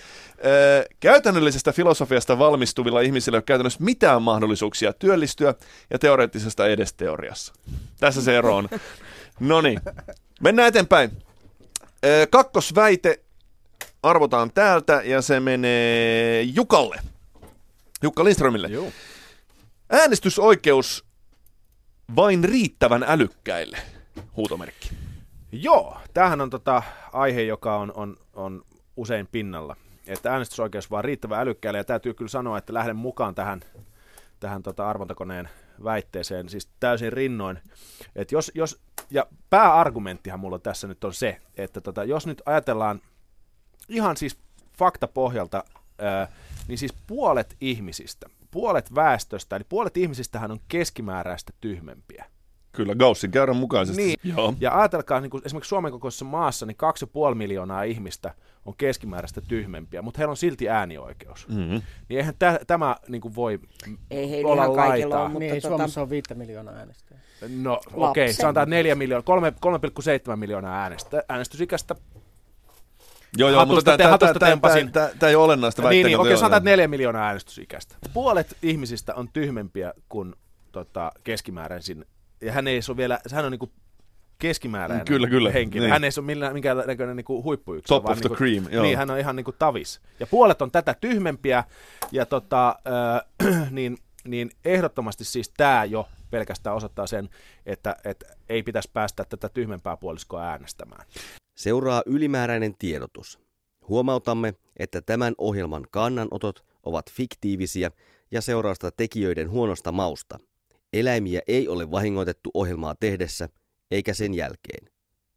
käytännöllisestä 1.01 1.73
filosofiasta 1.73 2.39
valmistuvilla 2.39 3.01
ihmisillä 3.01 3.37
ei 3.37 3.39
ole 3.39 3.43
käytännössä 3.43 3.85
mitään 3.85 4.23
mahdollisuuksia 4.23 4.93
työllistyä 4.93 5.55
ja 5.91 5.99
teoreettisesta 5.99 6.67
edes 6.67 6.93
teoriassa. 6.93 7.53
Tässä 8.01 8.23
se 8.23 8.37
ero 8.37 8.57
on. 8.57 8.69
No 9.41 9.61
niin, 9.61 9.81
mennään 10.41 10.69
eteenpäin. 10.69 11.11
Äh, 12.05 12.29
kakkosväite 12.31 13.21
arvotaan 14.03 14.51
täältä 14.55 15.03
ja 15.05 15.23
se 15.23 15.41
menee 15.41 16.43
Jukalle. 16.43 17.01
Jukka 18.03 18.25
Lindströmille. 18.25 18.69
Joo. 18.69 18.93
Äänestysoikeus 19.91 21.05
vain 22.17 22.45
riittävän 22.45 23.05
älykkäille. 23.09 23.79
Huutomerkki. 24.37 24.91
Joo, 25.53 25.99
tämähän 26.15 26.41
on 26.41 26.51
tota 26.51 26.83
aihe, 27.13 27.43
joka 27.43 27.77
on, 27.77 27.93
on, 27.95 28.17
on 28.35 28.63
usein 28.97 29.27
pinnalla. 29.33 29.77
Että 30.07 30.33
äänestysoikeus 30.33 30.91
vaan 30.91 31.05
riittävän 31.05 31.41
älykkäälle, 31.41 31.79
ja 31.79 31.85
täytyy 31.85 32.15
kyllä 32.15 32.29
sanoa, 32.29 32.59
että 32.59 32.75
lähden 32.75 32.97
mukaan 32.97 33.35
tähän, 33.35 33.61
tähän 34.41 34.63
tota 34.63 34.89
arvontakoneen 34.91 35.49
väitteeseen, 35.85 36.49
siis 36.49 36.69
täysin 36.81 37.13
rinnoin. 37.13 37.59
Et 38.17 38.33
jos, 38.33 38.53
jos, 38.55 38.81
ja 39.11 39.27
pääargumenttihan 39.51 40.41
mulla 40.41 40.59
tässä 40.59 40.87
nyt 40.87 41.05
on 41.05 41.15
se, 41.15 41.41
että 41.57 41.81
tota, 41.81 42.05
jos 42.05 42.27
nyt 42.27 42.43
ajatellaan 42.47 43.01
ihan 43.89 44.17
siis 44.17 44.39
faktapohjalta, 44.79 45.65
ää, 45.99 46.29
niin 46.69 46.79
siis 46.79 46.95
puolet 47.07 47.57
ihmisistä, 47.61 48.27
puolet 48.51 48.95
väestöstä, 48.95 49.57
eli 49.57 49.65
puolet 49.69 49.97
ihmisistähän 49.97 50.51
on 50.51 50.61
keskimääräistä 50.69 51.53
tyhmempiä. 51.61 52.25
Kyllä, 52.73 52.95
Gaussin 52.95 53.31
käyrän 53.31 53.57
mukaisesti. 53.57 54.03
Niin. 54.03 54.19
Joo. 54.25 54.55
Ja 54.61 54.79
ajatelkaa, 54.79 55.21
niin 55.21 55.31
kuin 55.31 55.43
esimerkiksi 55.47 55.69
Suomen 55.69 55.93
kokoisessa 55.93 56.25
maassa, 56.25 56.67
niin 56.67 56.77
2,5 57.31 57.35
miljoonaa 57.35 57.83
ihmistä 57.83 58.35
on 58.65 58.75
keskimääräistä 58.77 59.41
tyhmempiä, 59.41 60.03
mutta 60.03 60.19
heillä 60.19 60.31
on 60.31 60.37
silti 60.37 60.69
äänioikeus. 60.69 61.49
Mm-hmm. 61.49 61.83
Niin 62.09 62.19
eihän 62.19 62.35
tä, 62.39 62.61
tämä 62.67 62.97
niin 63.09 63.21
kuin 63.21 63.35
voi 63.35 63.61
Ei 64.11 64.31
heillä 64.31 64.53
olla 64.53 64.65
ihan 64.65 64.77
kaikilla 64.77 65.15
laitaa. 65.15 65.21
ole, 65.21 65.29
mutta 65.29 65.39
Niin 65.39 65.55
ei 65.55 65.61
tota, 65.61 65.77
Suomessa 65.77 66.03
on 66.03 66.11
viittä 66.11 66.35
miljoonaa 66.35 66.75
äänestäjää. 66.75 67.23
No 67.49 67.81
okei, 67.93 68.25
okay, 68.25 68.33
sanotaan 68.33 68.65
että 68.65 68.77
4 68.77 68.95
miljoonaa, 68.95 69.23
3, 69.23 69.53
3,7 70.31 70.37
miljoonaa 70.37 70.83
äänestä, 70.83 71.23
äänestysikäistä. 71.29 71.95
Joo, 73.37 73.51
joo, 73.51 73.59
Hatusta 73.59 73.91
mutta 73.91 73.97
te- 73.97 74.11
hatusta 74.11 74.39
tempasin. 74.39 74.93
tämä 74.93 75.11
ei 75.29 75.35
ole 75.35 75.45
olennaista 75.45 75.83
niin, 75.83 75.87
väitteen 75.87 76.07
niin 76.07 76.17
kautta, 76.17 76.29
okei, 76.29 76.39
sanotaan, 76.39 76.61
että. 76.61 76.71
4 76.71 76.89
miljoonaa 76.89 77.27
äänestysikäistä. 77.27 77.97
Puolet 78.15 78.57
ihmisistä 78.63 79.15
on 79.15 79.29
tyhmempiä 79.33 79.95
kuin 80.09 80.35
tota, 80.73 81.13
keskimääräisin. 81.25 82.05
Ja 82.41 82.53
hän 82.53 82.69
ei 82.69 82.81
ole 82.89 82.97
vielä, 82.97 83.19
hän 83.33 83.45
on 83.45 83.51
niinku 83.51 83.73
keskimääräinen 84.39 85.07
Kyllä, 85.07 85.29
kyllä, 85.29 85.51
henkilö. 85.51 85.85
niin. 85.85 85.93
Hän 85.93 86.05
ei 86.05 86.11
ole 86.19 86.27
millään, 86.27 86.53
minkäännäköinen 86.53 87.17
niinku 87.17 87.43
huippuyksilö. 87.43 87.97
Top 87.97 88.05
vaan 88.05 88.13
of 88.13 88.19
the 88.21 88.29
niinku, 88.29 88.45
cream, 88.45 88.67
joo. 88.71 88.83
Niin, 88.83 88.99
hän 88.99 89.11
on 89.11 89.19
ihan 89.19 89.37
niinku 89.37 89.53
tavis. 89.53 90.01
Ja 90.21 90.27
puolet 90.27 90.63
on 90.63 90.71
tätä 90.71 90.95
tyhmempiä, 91.01 91.65
ja 92.13 92.27
tota, 92.27 92.77
äh, 93.49 93.71
niin, 93.71 93.99
niin 94.25 94.51
ehdottomasti 94.65 95.25
siis 95.25 95.53
tämä 95.57 95.85
jo 95.85 96.09
pelkästään 96.31 96.77
osoittaa 96.77 97.07
sen, 97.07 97.29
että, 97.67 97.97
että 98.05 98.27
ei 98.49 98.63
pitäisi 98.63 98.91
päästä 98.93 99.25
tätä 99.25 99.49
tyhmempää 99.49 99.97
puoliskoa 99.97 100.43
äänestämään. 100.43 101.07
Seuraa 101.59 102.03
ylimääräinen 102.07 102.75
tiedotus. 102.79 103.39
Huomautamme, 103.89 104.55
että 104.77 105.03
tämän 105.03 105.35
ohjelman 105.39 105.87
kannanotot 105.91 106.65
ovat 106.83 107.11
fiktiivisiä 107.11 107.91
ja 108.31 108.41
seurausta 108.41 108.91
tekijöiden 108.91 109.51
huonosta 109.51 109.93
mausta. 109.93 110.39
Eläimiä 110.93 111.41
ei 111.49 111.69
ole 111.69 111.91
vahingoitettu 111.91 112.51
ohjelmaa 112.55 112.95
tehdessä 113.01 113.49
eikä 113.91 114.15
sen 114.15 114.35
jälkeen, 114.35 114.91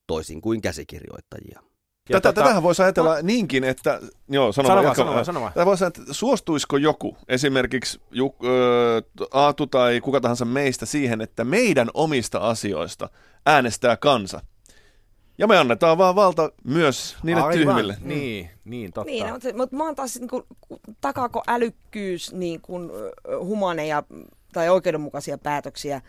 toisin 0.07 0.41
kuin 0.41 0.61
käsikirjoittajia. 0.61 1.59
Ja 2.09 2.21
Tätä, 2.21 2.29
tota- 2.29 2.33
tätähän 2.33 2.63
voisi 2.63 2.81
ajatella 2.81 3.21
niinkin, 3.21 3.63
että... 3.63 3.99
Joo, 4.29 4.51
sano, 4.51 4.69
vaan, 4.69 4.95
sano 4.95 5.13
vaan, 5.13 5.25
sano 5.25 5.41
vaan. 5.41 5.53
Tätä 5.53 5.65
voisi 5.65 5.83
ajatella, 5.83 6.03
että 6.03 6.13
suostuisiko 6.13 6.77
joku, 6.77 7.17
esimerkiksi 7.27 8.01
Juk, 8.11 8.35
ö, 8.45 9.01
Aatu 9.31 9.67
tai 9.67 10.01
kuka 10.01 10.21
tahansa 10.21 10.45
meistä 10.45 10.85
siihen, 10.85 11.21
että 11.21 11.43
meidän 11.43 11.89
omista 11.93 12.39
asioista 12.39 13.09
äänestää 13.45 13.97
kansa. 13.97 14.41
Ja 15.41 15.48
me 15.48 15.57
annetaan 15.57 15.98
vaan 15.98 16.15
valta 16.15 16.51
myös 16.63 17.17
niille 17.24 17.41
Aivan. 17.41 17.57
tyhmille. 17.57 17.98
Niin, 18.01 18.50
niin, 18.65 18.93
totta. 18.93 19.12
Niin, 19.12 19.31
mutta, 19.31 19.48
mutta 19.57 19.75
mä 19.75 19.83
oon 19.83 19.95
taas, 19.95 20.19
niin 20.19 20.29
kuin, 20.29 20.43
takaako 21.01 21.43
älykkyys 21.48 22.33
niin 22.33 22.62
kuin, 22.62 22.89
humaneja 23.39 24.03
tai 24.53 24.69
oikeudenmukaisia 24.69 25.38
päätöksiä? 25.38 26.01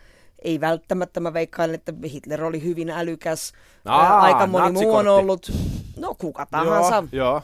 Ei 0.43 0.61
välttämättä, 0.61 1.21
mä 1.21 1.33
veikkailen, 1.33 1.75
että 1.75 1.93
Hitler 2.13 2.45
oli 2.45 2.63
hyvin 2.63 2.91
älykäs, 2.91 3.53
Aa, 3.85 4.21
aika 4.21 4.47
moni 4.47 4.73
muu 4.73 4.95
on 4.95 5.09
ollut, 5.09 5.53
no 5.97 6.15
kuka 6.15 6.47
tahansa. 6.51 6.95
Joo, 6.95 7.07
joo. 7.13 7.43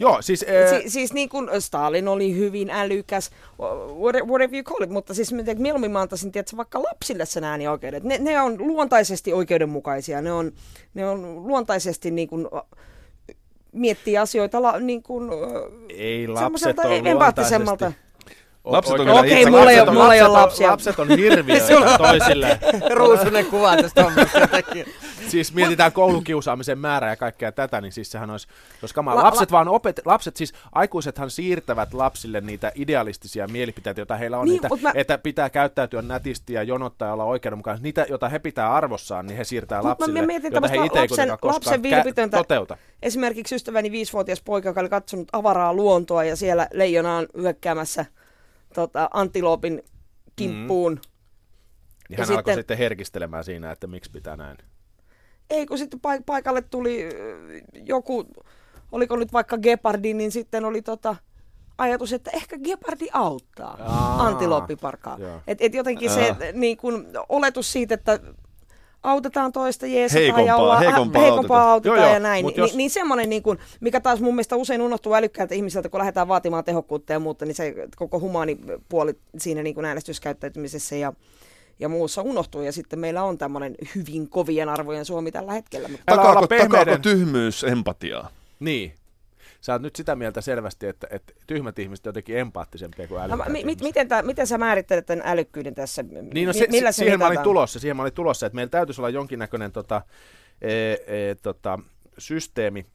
Joo, 0.00 0.22
siis... 0.22 0.42
Äh, 0.48 0.80
Si- 0.82 0.90
siis 0.90 1.12
niin 1.12 1.28
kuin 1.28 1.48
Stalin 1.58 2.08
oli 2.08 2.34
hyvin 2.36 2.70
älykäs, 2.70 3.30
whatever 4.00 4.54
you 4.54 4.62
call 4.62 4.82
it, 4.84 4.90
mutta 4.90 5.14
siis 5.14 5.34
mieluummin 5.58 5.90
mä 5.90 6.00
antaisin 6.00 6.32
tiedätkö, 6.32 6.56
vaikka 6.56 6.82
lapsille 6.82 7.26
sen 7.26 7.44
äänioikeudet. 7.44 8.02
Ne, 8.04 8.18
ne 8.18 8.40
on 8.40 8.54
luontaisesti 8.58 9.32
oikeudenmukaisia, 9.32 10.22
ne 10.22 10.32
on, 10.32 10.52
ne 10.94 11.08
on 11.08 11.46
luontaisesti 11.48 12.10
niin 12.10 12.28
kuin, 12.28 12.46
miettii 13.72 14.18
asioita 14.18 14.62
la, 14.62 14.78
niin 14.80 15.02
kuin, 15.02 15.30
Ei 15.88 16.28
lapset 16.28 16.78
ole 16.78 16.96
empaattisemmalta. 17.04 17.84
luontaisesti- 17.84 18.07
Lapset 18.72 19.00
on 19.00 19.08
Okei, 19.08 19.40
itse- 19.42 19.50
mulla 19.50 19.70
ei 19.70 19.76
lapset 19.76 19.82
ole- 19.82 19.90
on- 19.90 19.94
mulla 19.96 20.14
ei 20.14 20.20
ole 20.22 20.28
on- 20.28 20.34
lapsia. 20.34 20.70
Lapset 20.70 20.98
on 20.98 21.08
hirviöitä 21.08 21.66
toisille. 21.98 22.58
Ruusunen 22.94 23.46
kuva 23.46 23.76
tästä 23.76 24.04
hommasta 24.04 24.38
jotenkin. 24.38 24.86
Siis 25.28 25.54
mietitään 25.54 25.92
koulukiusaamisen 25.92 26.78
määrää 26.78 27.10
ja 27.10 27.16
kaikkea 27.16 27.52
tätä, 27.52 27.80
niin 27.80 27.92
siis 27.92 28.10
sehän 28.10 28.30
olisi, 28.30 28.48
olisi 28.82 28.94
kamala. 28.94 29.20
La- 29.20 29.24
Lapset 29.24 29.50
la- 29.50 29.56
vaan 29.56 29.68
opet, 29.68 30.00
lapset 30.04 30.36
siis, 30.36 30.52
aikuisethan 30.72 31.30
siirtävät 31.30 31.94
lapsille 31.94 32.40
niitä 32.40 32.72
idealistisia 32.74 33.46
mielipiteitä, 33.48 34.00
joita 34.00 34.16
heillä 34.16 34.38
on, 34.38 34.44
Niin, 34.44 34.52
niitä, 34.62 34.68
mä- 34.82 34.92
että 34.94 35.18
pitää 35.18 35.50
käyttäytyä 35.50 36.02
nätisti 36.02 36.52
ja 36.52 36.62
jonottaa 36.62 37.08
ja 37.08 37.12
olla 37.12 37.24
oikeudenmukainen. 37.24 37.82
Niitä, 37.82 38.06
joita 38.08 38.28
he 38.28 38.38
pitää 38.38 38.74
arvossaan, 38.74 39.26
niin 39.26 39.36
he 39.36 39.44
siirtää 39.44 39.82
mä 39.82 39.88
lapsille, 39.88 40.26
mietin 40.26 40.52
joita 40.52 40.68
he 40.68 40.74
itse 40.76 40.82
ei 40.82 40.88
lapsen- 40.88 41.08
kuitenkaan 41.08 41.38
koskaan 41.38 41.54
lapsen 41.54 41.80
kä- 41.80 41.82
vilpitöntä- 41.96 42.36
toteuta. 42.36 42.76
Esimerkiksi 43.02 43.54
ystäväni 43.54 43.92
viisivuotias 43.92 44.40
poika, 44.42 44.68
joka 44.68 44.80
oli 44.80 44.88
katsonut 44.88 45.28
avaraa 45.32 45.74
luontoa 45.74 46.24
ja 46.24 46.36
siellä 46.36 46.68
leijona 46.72 47.16
on 47.16 47.26
hyökkäämässä 47.36 48.06
tota, 48.74 49.10
antiloopin 49.12 49.82
kimppuun. 50.36 50.92
Niin 50.94 51.02
Ja 52.10 52.16
hän 52.18 52.28
alkoi 52.28 52.36
sitten- 52.38 52.54
sitten 52.54 52.78
herkistelemään 52.78 53.44
siinä, 53.44 53.70
että 53.70 53.86
miksi 53.86 54.10
pitää 54.10 54.36
näin. 54.36 54.56
Ei, 55.50 55.66
kun 55.66 55.78
sitten 55.78 56.00
paik- 56.00 56.22
paikalle 56.26 56.62
tuli 56.62 57.04
ö, 57.04 57.08
joku, 57.72 58.24
oliko 58.92 59.16
nyt 59.16 59.32
vaikka 59.32 59.58
gepardi, 59.58 60.14
niin 60.14 60.32
sitten 60.32 60.64
oli 60.64 60.82
tota, 60.82 61.16
ajatus, 61.78 62.12
että 62.12 62.30
ehkä 62.34 62.58
gepardi 62.58 63.06
auttaa 63.12 63.76
Aa, 63.80 64.26
antilooppiparkaa. 64.26 65.18
Et, 65.46 65.58
et 65.60 65.74
jotenkin 65.74 66.10
se 66.10 66.36
niin 66.52 66.76
kun, 66.76 67.06
oletus 67.28 67.72
siitä, 67.72 67.94
että 67.94 68.20
autetaan 69.10 69.52
toista, 69.52 69.86
jeesataan 69.86 70.22
Heikompaa- 70.24 70.46
ja 70.46 70.56
ollaan, 70.56 70.82
heikompaa 70.82 71.22
heikompaa 71.22 71.72
autetaan 71.72 71.96
Joo, 71.98 72.04
joo, 72.06 72.14
ja 72.14 72.20
näin. 72.20 72.46
Ni, 72.46 72.54
jos- 72.56 72.74
Niin 72.76 72.90
semmoinen, 72.90 73.28
niin 73.30 73.42
kun, 73.42 73.58
mikä 73.80 74.00
taas 74.00 74.20
mun 74.20 74.34
mielestä 74.34 74.56
usein 74.56 74.82
unohtuu 74.82 75.14
älykkäältä 75.14 75.54
ihmiseltä, 75.54 75.88
kun 75.88 75.98
lähdetään 75.98 76.28
vaatimaan 76.28 76.64
tehokkuutta 76.64 77.12
ja 77.12 77.18
muuta, 77.18 77.44
niin 77.44 77.54
se 77.54 77.74
koko 77.96 78.20
humaani 78.20 78.58
puoli 78.88 79.14
siinä 79.38 79.62
niin 79.62 79.74
kun 79.74 79.84
äänestyskäyttäytymisessä 79.84 80.96
ja 80.96 81.12
ja 81.80 81.88
muussa 81.88 82.22
unohtuu, 82.22 82.62
ja 82.62 82.72
sitten 82.72 82.98
meillä 82.98 83.22
on 83.22 83.38
tämmöinen 83.38 83.74
hyvin 83.94 84.28
kovien 84.28 84.68
arvojen 84.68 85.04
Suomi 85.04 85.32
tällä 85.32 85.52
hetkellä. 85.52 85.88
Mutta 85.88 86.16
Takaako, 86.16 86.46
takaako 86.46 86.98
tyhmyys 87.02 87.64
empatiaa? 87.64 88.30
Niin. 88.60 88.92
Sä 89.60 89.72
oot 89.72 89.82
nyt 89.82 89.96
sitä 89.96 90.16
mieltä 90.16 90.40
selvästi, 90.40 90.86
että, 90.86 91.06
että 91.10 91.32
tyhmät 91.46 91.78
ihmiset 91.78 92.06
on 92.06 92.08
jotenkin 92.10 92.38
empaattisempia 92.38 93.08
kuin 93.08 93.16
No, 93.18 93.22
älykkäät 93.24 93.48
mi- 93.48 93.52
mi- 93.52 93.58
ihmiset. 93.60 93.82
miten, 93.82 94.08
tää, 94.08 94.22
miten 94.22 94.46
sä 94.46 94.58
määrittelet 94.58 95.06
tämän 95.06 95.26
älykkyyden 95.26 95.74
tässä? 95.74 96.02
Niin 96.02 96.46
no 96.46 96.52
Mi- 96.52 96.58
se, 96.58 96.66
millä 96.70 96.92
se, 96.92 96.96
siihen 96.96 97.18
mä 97.18 97.26
olin 97.26 97.40
tulossa, 97.42 97.78
siihen 97.80 97.96
mä 97.96 98.02
olin 98.02 98.12
tulossa, 98.14 98.46
että 98.46 98.54
meillä 98.54 98.70
täytyisi 98.70 99.00
olla 99.00 99.10
jonkinnäköinen 99.10 99.72
tota, 99.72 100.02
e, 100.62 100.92
e, 100.92 101.34
tota, 101.42 101.78
systeemi, 102.18 102.86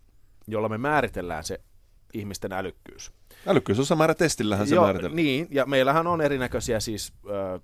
jolla 0.48 0.70
me 0.70 0.78
määritellään 0.78 1.44
se 1.44 1.60
ihmisten 2.14 2.52
älykkyys. 2.54 3.12
Älykkyysosamäärä 3.48 4.14
testillähän 4.14 4.68
se 4.68 4.76
Joo, 4.76 4.84
määritellään. 4.84 5.16
niin, 5.16 5.48
ja 5.52 5.66
meillähän 5.66 6.08
on 6.08 6.22
erinäköisiä 6.22 6.80
siis 6.80 7.14
ö, 7.30 7.60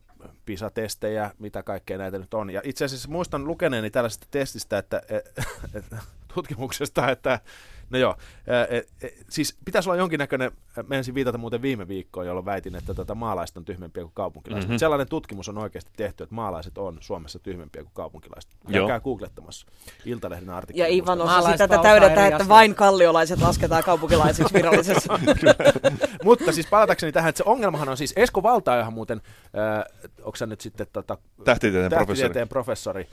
PISA-testejä, 0.46 1.32
mitä 1.40 1.64
kaikkea 1.64 1.98
näitä 1.98 2.20
nyt 2.20 2.34
on. 2.34 2.50
Ja 2.50 2.62
itse 2.64 2.86
asiassa 2.86 3.10
muistan 3.10 3.46
lukeneeni 3.48 3.90
tällaisesta 3.90 4.28
testistä, 4.32 4.78
että, 4.78 5.02
et, 5.74 5.86
tutkimuksesta, 6.34 7.12
että 7.12 7.40
no 7.90 8.00
joo, 8.00 8.16
siis 9.30 9.58
pitäisi 9.66 9.90
olla 9.90 9.98
jonkinnäköinen, 9.98 10.52
menisin 10.88 11.16
viitata 11.16 11.38
muuten 11.38 11.62
viime 11.62 11.88
viikkoon, 11.88 12.28
jolloin 12.28 12.46
väitin, 12.46 12.76
että 12.76 12.94
tota, 12.94 13.16
maalaiset 13.16 13.58
on 13.58 13.66
tyhmempiä 13.66 14.04
kuin 14.04 14.14
kaupunkilaiset. 14.14 14.68
Mhm. 14.68 14.72
Mm-hmm. 14.72 14.80
Sellainen 14.80 15.08
tutkimus 15.08 15.50
on 15.50 15.58
oikeasti 15.58 15.92
tehty, 15.98 16.24
että 16.24 16.36
maalaiset 16.36 16.78
on 16.78 16.98
Suomessa 17.00 17.40
tyhmempiä 17.40 17.84
kuin 17.84 17.94
kaupunkilaiset. 17.94 18.52
Käykää 18.72 19.00
googlettamassa 19.00 19.68
Iltalehden 20.06 20.50
artikkeli. 20.50 20.88
Ja 20.88 20.96
Ivan 20.96 21.18
Maalaiset 21.18 21.72
sitä 21.72 21.82
täydentää, 21.82 22.28
että 22.28 22.48
vain 22.48 22.76
kalliolaiset 22.76 23.42
lasketaan 23.42 23.84
kaupunkilaisiksi 23.84 24.54
virallisesti. 24.60 25.10
Mutta 26.24 26.52
siis 26.52 26.68
palatakseni 26.68 27.12
tähän, 27.12 27.30
että 27.30 27.38
se 27.38 27.50
ongelmahan 27.50 27.90
on 27.90 27.98
siis, 27.98 28.14
Esko 28.16 28.44
Valtaojahan 28.44 28.94
muuten, 28.94 29.22
äh, 29.44 30.14
onko 30.24 30.46
nyt 30.46 30.62
sitten 30.62 30.88
tota, 30.94 31.18
Tähtitieteen 31.44 31.90
professori. 31.90 32.08
tähtitieteen 32.08 32.50
professori 32.50 33.02
eh, 33.02 33.08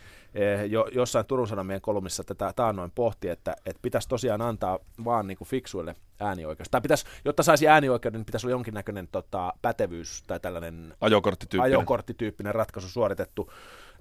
jo, 0.69 0.88
jossain 0.93 1.26
Turun 1.26 1.49
Sanomien 1.49 1.81
kolumnissa 1.81 2.25
tätä 2.25 2.52
taannoin 2.57 2.90
pohti, 2.95 3.28
että, 3.28 3.57
että 3.66 3.83
pitäisi 3.83 4.09
tosiaan 4.09 4.40
antaa 4.43 4.78
vaan 5.05 5.26
niin 5.26 5.38
kuin 5.38 5.49
fiksuille 5.49 5.95
äänioikeus. 6.21 6.69
Tai 6.71 6.81
pitäisi, 6.81 7.05
jotta 7.25 7.43
saisi 7.43 7.69
äänioikeuden, 7.69 8.19
niin 8.19 8.26
pitäisi 8.26 8.47
olla 8.47 8.55
jonkinnäköinen 8.55 9.09
tota, 9.12 9.52
pätevyys 9.62 10.23
tai 10.26 10.40
tällainen 10.40 10.95
Ajokorttityyppinen. 11.00 11.78
ajokorttityyppinen 11.78 12.55
ratkaisu 12.55 12.88
suoritettu. 12.88 13.52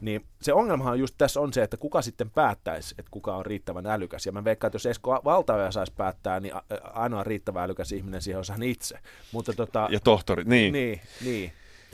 Niin 0.02 0.26
se 0.42 0.54
ongelmahan 0.54 1.00
just 1.00 1.16
tässä 1.18 1.40
on 1.42 1.54
se, 1.54 1.64
että 1.64 1.78
kuka 1.78 2.02
sitten 2.02 2.30
päättäisi, 2.30 2.96
että 3.00 3.12
kuka 3.12 3.36
on 3.36 3.46
riittävän 3.46 3.86
älykäs. 3.86 4.26
Ja 4.26 4.32
mä 4.32 4.44
veikkaan, 4.44 4.70
että 4.70 4.76
jos 4.76 4.86
Esko 4.86 5.22
Valtaoja 5.26 5.72
saisi 5.72 5.94
päättää, 5.98 6.40
niin 6.40 6.54
ainoa 6.94 7.24
riittävän 7.24 7.64
älykäs 7.64 7.92
ihminen 7.92 8.22
siihen 8.22 8.40
olisi 8.40 8.52
hän 8.52 8.64
itse. 8.64 9.00
Mutta 9.32 9.54
tota, 9.54 9.88
Ja 9.92 10.00
tohtorit, 10.00 10.48
niin. 10.48 10.74
niin, 10.74 11.02
niin. 11.26 11.54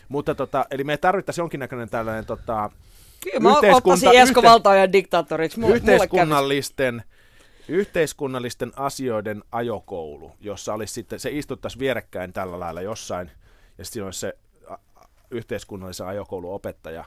Mutta 0.10 0.36
tota, 0.36 0.66
eli 0.72 0.84
me 0.84 0.98
tarvittaisiin 0.98 1.44
jonkinnäköinen 1.44 1.90
tällainen 1.90 2.26
tota, 2.26 2.70
Kyllä 3.24 3.40
mä 3.40 3.50
Yhteiskunta- 3.50 3.76
ottaisin 3.76 4.22
Esko 4.22 4.44
Valtaojan 4.44 4.94
diktaattoriksi. 4.94 5.60
Mulle, 5.60 5.74
mulle 5.74 5.80
kävisi. 5.82 5.94
yhteiskunnallisten, 5.96 7.04
yhteiskunnallisten 7.68 8.72
asioiden 8.76 9.44
ajokoulu, 9.52 10.32
jossa 10.42 10.74
olisi 10.74 10.94
sitten, 10.94 11.20
se 11.20 11.30
istuttaisi 11.30 11.80
vierekkäin 11.80 12.34
tällä 12.34 12.60
lailla 12.60 12.82
jossain, 12.82 13.32
ja 13.78 13.86
sitten 13.86 14.04
olisi 14.06 14.20
se 14.20 14.34
yhteiskunnallisen 15.32 16.08
ajokoulun 16.08 16.54
opettaja, 16.54 17.06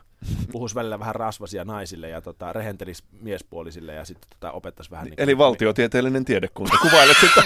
puhuisi 0.52 0.74
välillä 0.74 0.98
vähän 0.98 1.14
rasvasia 1.14 1.64
naisille 1.64 2.08
ja 2.08 2.20
tota, 2.20 2.52
rehentelisi 2.52 3.04
miespuolisille 3.20 3.94
ja 3.94 4.04
sitten 4.04 4.30
tota, 4.30 4.52
opettaisi 4.52 4.90
vähän 4.90 5.04
niin 5.04 5.14
Eli 5.16 5.38
valtiotieteellinen 5.38 6.24
tiedekunta. 6.24 6.76
Kuvailet 6.82 7.16
sitä. 7.20 7.42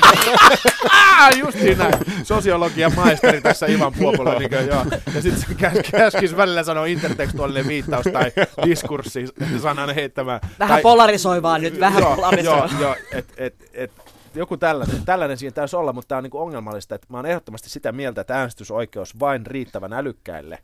Just 1.39 1.59
siinä 1.59 1.91
sosiologian 2.23 2.95
maisteri 2.97 3.41
tässä 3.41 3.67
Ivan 3.67 3.93
Puopola, 3.99 4.39
niin 4.39 4.51
kuin, 4.51 4.67
joo. 4.67 4.85
Ja 5.15 5.23
sitten 5.23 5.41
se 5.41 5.55
käs, 5.55 5.79
käskisi 5.91 6.37
välillä 6.37 6.63
sanoa 6.63 6.87
intertekstuaalinen 6.87 7.69
viittaus 7.69 8.07
tai 8.13 8.33
diskurssi 8.67 9.27
sanan 9.63 9.95
heittämään. 9.95 10.41
Vähän 10.59 10.75
tai, 10.75 10.83
polarisoivaa 10.83 11.59
nyt, 11.59 11.81
vähän 11.81 12.03
joo, 12.03 12.17
polarisoivaa. 12.17 12.69
Joo, 12.81 12.81
joo 12.81 12.97
et, 13.13 13.27
et, 13.37 13.55
et, 13.73 13.93
joku 14.35 14.57
tällainen, 14.57 15.05
tällainen 15.05 15.39
siinä 15.39 15.53
täytyisi 15.55 15.77
olla, 15.77 15.93
mutta 15.93 16.09
tämä 16.09 16.17
on 16.17 16.23
niinku 16.23 16.39
ongelmallista, 16.39 16.95
että 16.95 17.07
mä 17.11 17.19
oon 17.19 17.27
ehdottomasti 17.27 17.71
sitä 17.71 17.93
mieltä, 17.93 18.21
että 18.21 18.35
äänestysoikeus 18.35 19.21
vain 19.21 19.47
riittävän 19.47 19.93
älykkäille, 19.93 20.59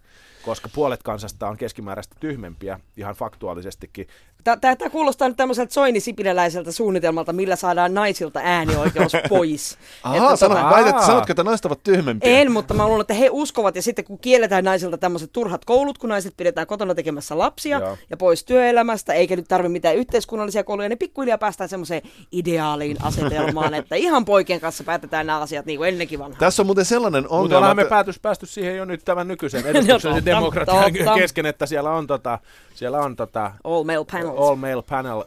koska 0.45 0.69
puolet 0.75 1.03
kansasta 1.03 1.49
on 1.49 1.57
keskimääräistä 1.57 2.17
tyhmempiä 2.21 2.81
ihan 2.97 3.15
faktuaalisestikin. 3.15 4.07
Tämä 4.45 4.91
kuulostaa 4.93 5.29
nyt 5.29 5.37
tämmöiseltä 5.37 5.75
soinisipiläläiseltä 5.75 6.73
suunnitelmalta, 6.73 7.33
millä 7.33 7.57
saadaan 7.57 7.95
naisilta 7.95 8.41
äänioikeus 8.43 9.13
pois. 9.29 9.79
Ahaa, 10.03 10.37
sanot, 10.37 10.59
tota- 10.59 10.71
väität, 10.71 11.03
sanotko, 11.03 11.33
että 11.33 11.43
naiset 11.45 11.67
ovat 11.67 11.83
tyhmempiä? 11.83 12.39
En, 12.39 12.53
mutta 12.53 12.75
mä 12.75 12.87
luulen, 12.87 13.01
että 13.01 13.15
he 13.15 13.29
uskovat, 13.33 13.77
ja 13.77 13.83
sitten 13.83 14.05
kun 14.05 14.19
kielletään 14.19 14.65
naisilta 14.65 14.99
tämmöiset 14.99 15.33
turhat 15.33 15.65
koulut, 15.65 15.99
kun 15.99 16.09
naiset 16.11 16.35
pidetään 16.37 16.67
kotona 16.67 16.95
tekemässä 16.95 17.39
lapsia 17.39 17.79
Joo. 17.79 17.97
ja 18.11 18.17
pois 18.17 18.45
työelämästä, 18.45 19.13
eikä 19.13 19.37
nyt 19.37 19.49
tarvitse 19.49 19.73
mitään 19.73 19.97
yhteiskunnallisia 19.97 20.65
kouluja, 20.65 20.89
niin 20.89 20.99
pikkuhiljaa 20.99 21.39
päästään 21.39 21.69
semmoiseen 21.71 22.03
ideaaliin 22.33 22.97
asetelmaan, 23.03 23.75
että 23.85 23.97
ihan 23.97 24.25
poikien 24.25 24.61
kanssa 24.61 24.85
päätetään 24.85 25.27
nämä 25.27 25.41
asiat 25.41 25.67
niin 25.67 25.79
kuin 25.79 25.89
ennenkin 25.89 26.19
vanhaa. 26.19 26.39
Tässä 26.41 26.63
on 26.63 26.67
muuten 26.67 26.85
sellainen 26.85 27.23
Mutta 27.23 27.37
ongelma, 27.37 27.59
ollaan 27.59 27.77
me 27.77 27.83
että- 27.83 27.91
päätys, 27.91 28.21
päästy 28.21 28.47
siihen 28.47 28.77
jo 28.77 28.85
nyt 28.85 29.05
tämän 29.05 29.29
nykyisen 29.29 29.61
edustuksellisen 29.67 30.25
totta, 30.25 30.37
demokratian 30.37 30.93
totta. 30.93 31.15
kesken, 31.15 31.47
että 31.47 31.67
siellä 31.67 31.91
on, 31.91 32.07
tota, 32.07 32.39
siellä 32.75 32.99
on 32.99 33.17
tota, 33.17 33.53
All 33.65 33.85
male 33.85 34.05
panels. 34.13 34.34
All 34.39 34.55
male 34.57 34.83
panel 34.91 35.23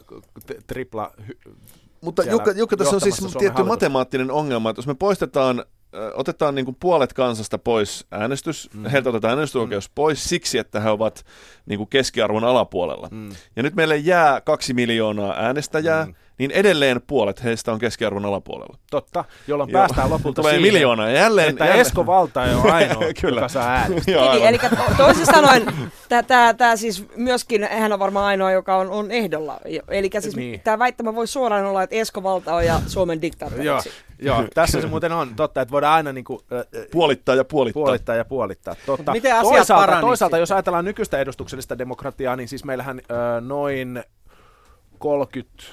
tripla 0.68 1.12
hy- 1.22 1.52
Mutta 2.02 2.24
Jukka, 2.24 2.52
Jukka 2.52 2.78
tässä 2.78 2.96
on 2.96 3.02
siis 3.02 3.16
Suomen 3.18 3.32
tietty 3.32 3.46
hallitusta. 3.58 3.74
matemaattinen 3.74 4.32
ongelma, 4.32 4.70
että 4.70 4.80
jos 4.80 4.88
me 4.88 4.96
poistetaan, 4.96 5.64
ö, 5.96 6.12
otetaan 6.16 6.56
niin 6.56 6.66
kuin 6.66 6.78
puolet 6.80 7.14
kansasta 7.14 7.58
pois 7.58 8.06
äänestys, 8.12 8.70
mm. 8.74 8.86
heiltä 8.86 9.10
otetaan 9.10 9.32
äänestysoikeus 9.38 9.90
mm. 9.90 9.92
pois 9.96 10.24
siksi, 10.30 10.58
että 10.58 10.80
he 10.80 10.90
ovat 10.90 11.26
niin 11.66 11.78
kuin 11.78 11.90
keskiarvon 11.90 12.44
alapuolella. 12.44 13.08
Mm. 13.12 13.30
Ja 13.56 13.64
nyt 13.64 13.76
meille 13.76 13.98
jää 13.98 14.42
kaksi 14.42 14.74
miljoonaa 14.74 15.34
äänestäjää, 15.38 16.06
Mm. 16.06 16.14
Niin 16.40 16.52
edelleen 16.52 17.02
puolet 17.08 17.44
heistä 17.44 17.72
on 17.72 17.80
keskiarvon 17.80 18.26
alapuolella. 18.26 18.78
Totta, 18.92 19.26
jolloin 19.48 19.70
Joo. 19.70 19.80
päästään 19.80 20.10
lopulta 20.10 20.42
Tulee 20.42 20.54
siihen, 20.56 20.74
miljoona 20.74 21.10
jälleen... 21.10 21.50
että 21.50 21.64
jälleen... 21.66 21.82
Esko 21.82 22.06
Valta 22.06 22.46
ei 22.46 22.56
ole 22.56 22.72
ainoa, 22.78 23.04
Kyllä. 23.22 23.42
joka 23.42 23.48
saa 23.48 23.68
äänestää. 23.70 24.14
Joo, 24.16 24.34
Niin, 24.34 24.46
eli 24.48 24.60
to- 24.60 24.94
toisin 24.98 25.26
sanoen, 25.26 25.66
tämä 26.58 26.76
siis 26.76 27.06
myöskin, 27.16 27.68
hän 27.72 27.94
on 27.94 28.00
varmaan 28.00 28.26
ainoa, 28.26 28.52
joka 28.52 28.76
on, 28.78 28.90
on 28.90 29.12
ehdolla. 29.12 29.60
Eli 29.88 30.10
siis 30.20 30.36
Niin. 30.36 30.60
tämä 30.60 30.80
väittämä 30.80 31.16
voi 31.16 31.28
suoraan 31.28 31.66
olla, 31.66 31.84
että 31.84 31.96
Esko 31.96 32.24
Valta 32.24 32.56
on 32.56 32.66
ja 32.66 32.80
Suomen 32.88 33.18
Joo, 33.18 33.22
diktaattoriksi. 33.22 33.90
joo, 34.20 34.44
tässä 34.54 34.82
se 34.82 34.88
muuten 34.88 35.12
on 35.12 35.36
totta, 35.36 35.62
että 35.62 35.72
voidaan 35.72 35.94
aina 35.94 36.14
niinku, 36.14 36.42
äh, 36.54 36.60
äh, 36.60 36.66
Puolittaa 36.92 37.36
ja 37.36 37.44
puolittaa. 37.44 37.84
puolittaa 37.84 38.16
ja 38.16 38.26
puolittaa. 38.26 38.76
Totta. 38.86 39.12
Miten 39.12 39.36
asiat 39.36 39.54
toisaalta, 39.54 39.82
paranisi 39.86 40.08
toisaalta 40.08 40.38
jos 40.38 40.52
ajatellaan 40.52 40.86
nykyistä 40.86 41.20
edustuksellista 41.20 41.78
demokratiaa, 41.78 42.36
niin 42.36 42.48
siis 42.48 42.64
meillähän 42.66 43.02
ö, 43.12 43.42
noin 43.42 44.04
30 45.00 45.64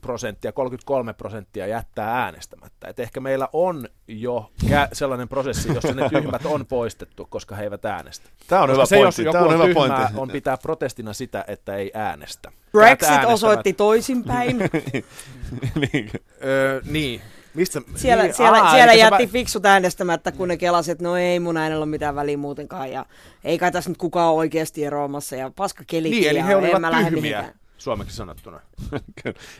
prosenttia, 0.00 0.52
33 0.52 1.12
prosenttia 1.12 1.66
jättää 1.66 2.22
äänestämättä. 2.24 2.88
Et 2.88 3.00
ehkä 3.00 3.20
meillä 3.20 3.48
on 3.52 3.88
jo 4.08 4.50
kä- 4.64 4.88
sellainen 4.92 5.28
prosessi, 5.28 5.74
jossa 5.74 5.94
ne 5.94 6.08
tyhmät 6.08 6.46
on 6.46 6.66
poistettu, 6.66 7.26
koska 7.30 7.54
he 7.56 7.62
eivät 7.64 7.84
äänestä. 7.84 8.28
Tämä 8.48 8.62
on 8.62 8.68
Koska 8.68 8.74
hyvä 8.76 8.86
se, 8.86 8.96
pointti. 8.96 9.22
jos 9.22 9.26
joku 9.26 9.32
Tämä 9.32 9.44
on 9.44 9.48
on, 9.48 9.54
hyvä 9.54 9.64
tyhmää, 9.64 9.98
pointti. 9.98 10.20
on 10.20 10.28
pitää 10.30 10.56
protestina 10.56 11.12
sitä, 11.12 11.44
että 11.48 11.74
ei 11.76 11.90
äänestä. 11.94 12.52
Brexit 12.72 13.24
osoitti 13.26 13.72
toisinpäin. 13.72 14.58
niin. 15.92 16.10
Öö, 16.44 16.80
niin. 16.90 17.20
Mistä? 17.54 17.80
Siellä, 17.96 18.24
niin, 18.24 18.34
siellä, 18.34 18.62
aa, 18.62 18.70
siellä 18.70 18.92
jätti 18.92 19.24
vä- 19.26 19.28
fiksut 19.28 19.66
äänestämättä, 19.66 20.32
kun 20.32 20.48
ne 20.48 20.56
kelasivat, 20.56 20.92
että 20.96 21.04
no 21.04 21.16
ei 21.16 21.40
mun 21.40 21.56
äänellä 21.56 21.82
ole 21.82 21.90
mitään 21.90 22.14
väliä 22.14 22.36
muutenkaan. 22.36 22.90
Ja 22.90 23.06
ei 23.44 23.58
kai 23.58 23.72
tässä 23.72 23.90
nyt 23.90 23.98
kukaan 23.98 24.28
ole 24.30 24.36
oikeasti 24.38 24.84
eroamassa. 24.84 25.36
Ja 25.36 25.50
paska 25.56 25.84
kelikin. 25.86 26.20
Niin, 26.20 26.30
eli 26.30 26.46
he 26.46 26.56
olivat 26.56 26.80
mä 26.80 27.04
tyhmiä. 27.10 27.54
Suomeksi 27.78 28.16
sanottuna. 28.16 28.60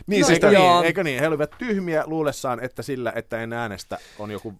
niin 0.07 0.21
No, 0.21 0.27
siis 0.27 0.29
eikö, 0.29 0.49
niin, 0.49 0.85
eikö 0.85 1.03
niin? 1.03 1.19
He 1.19 1.27
olivat 1.27 1.51
tyhmiä 1.57 2.03
luulessaan, 2.07 2.59
että 2.63 2.81
sillä, 2.83 3.13
että 3.15 3.41
en 3.43 3.53
äänestä, 3.53 3.97
on 4.19 4.31
joku... 4.31 4.53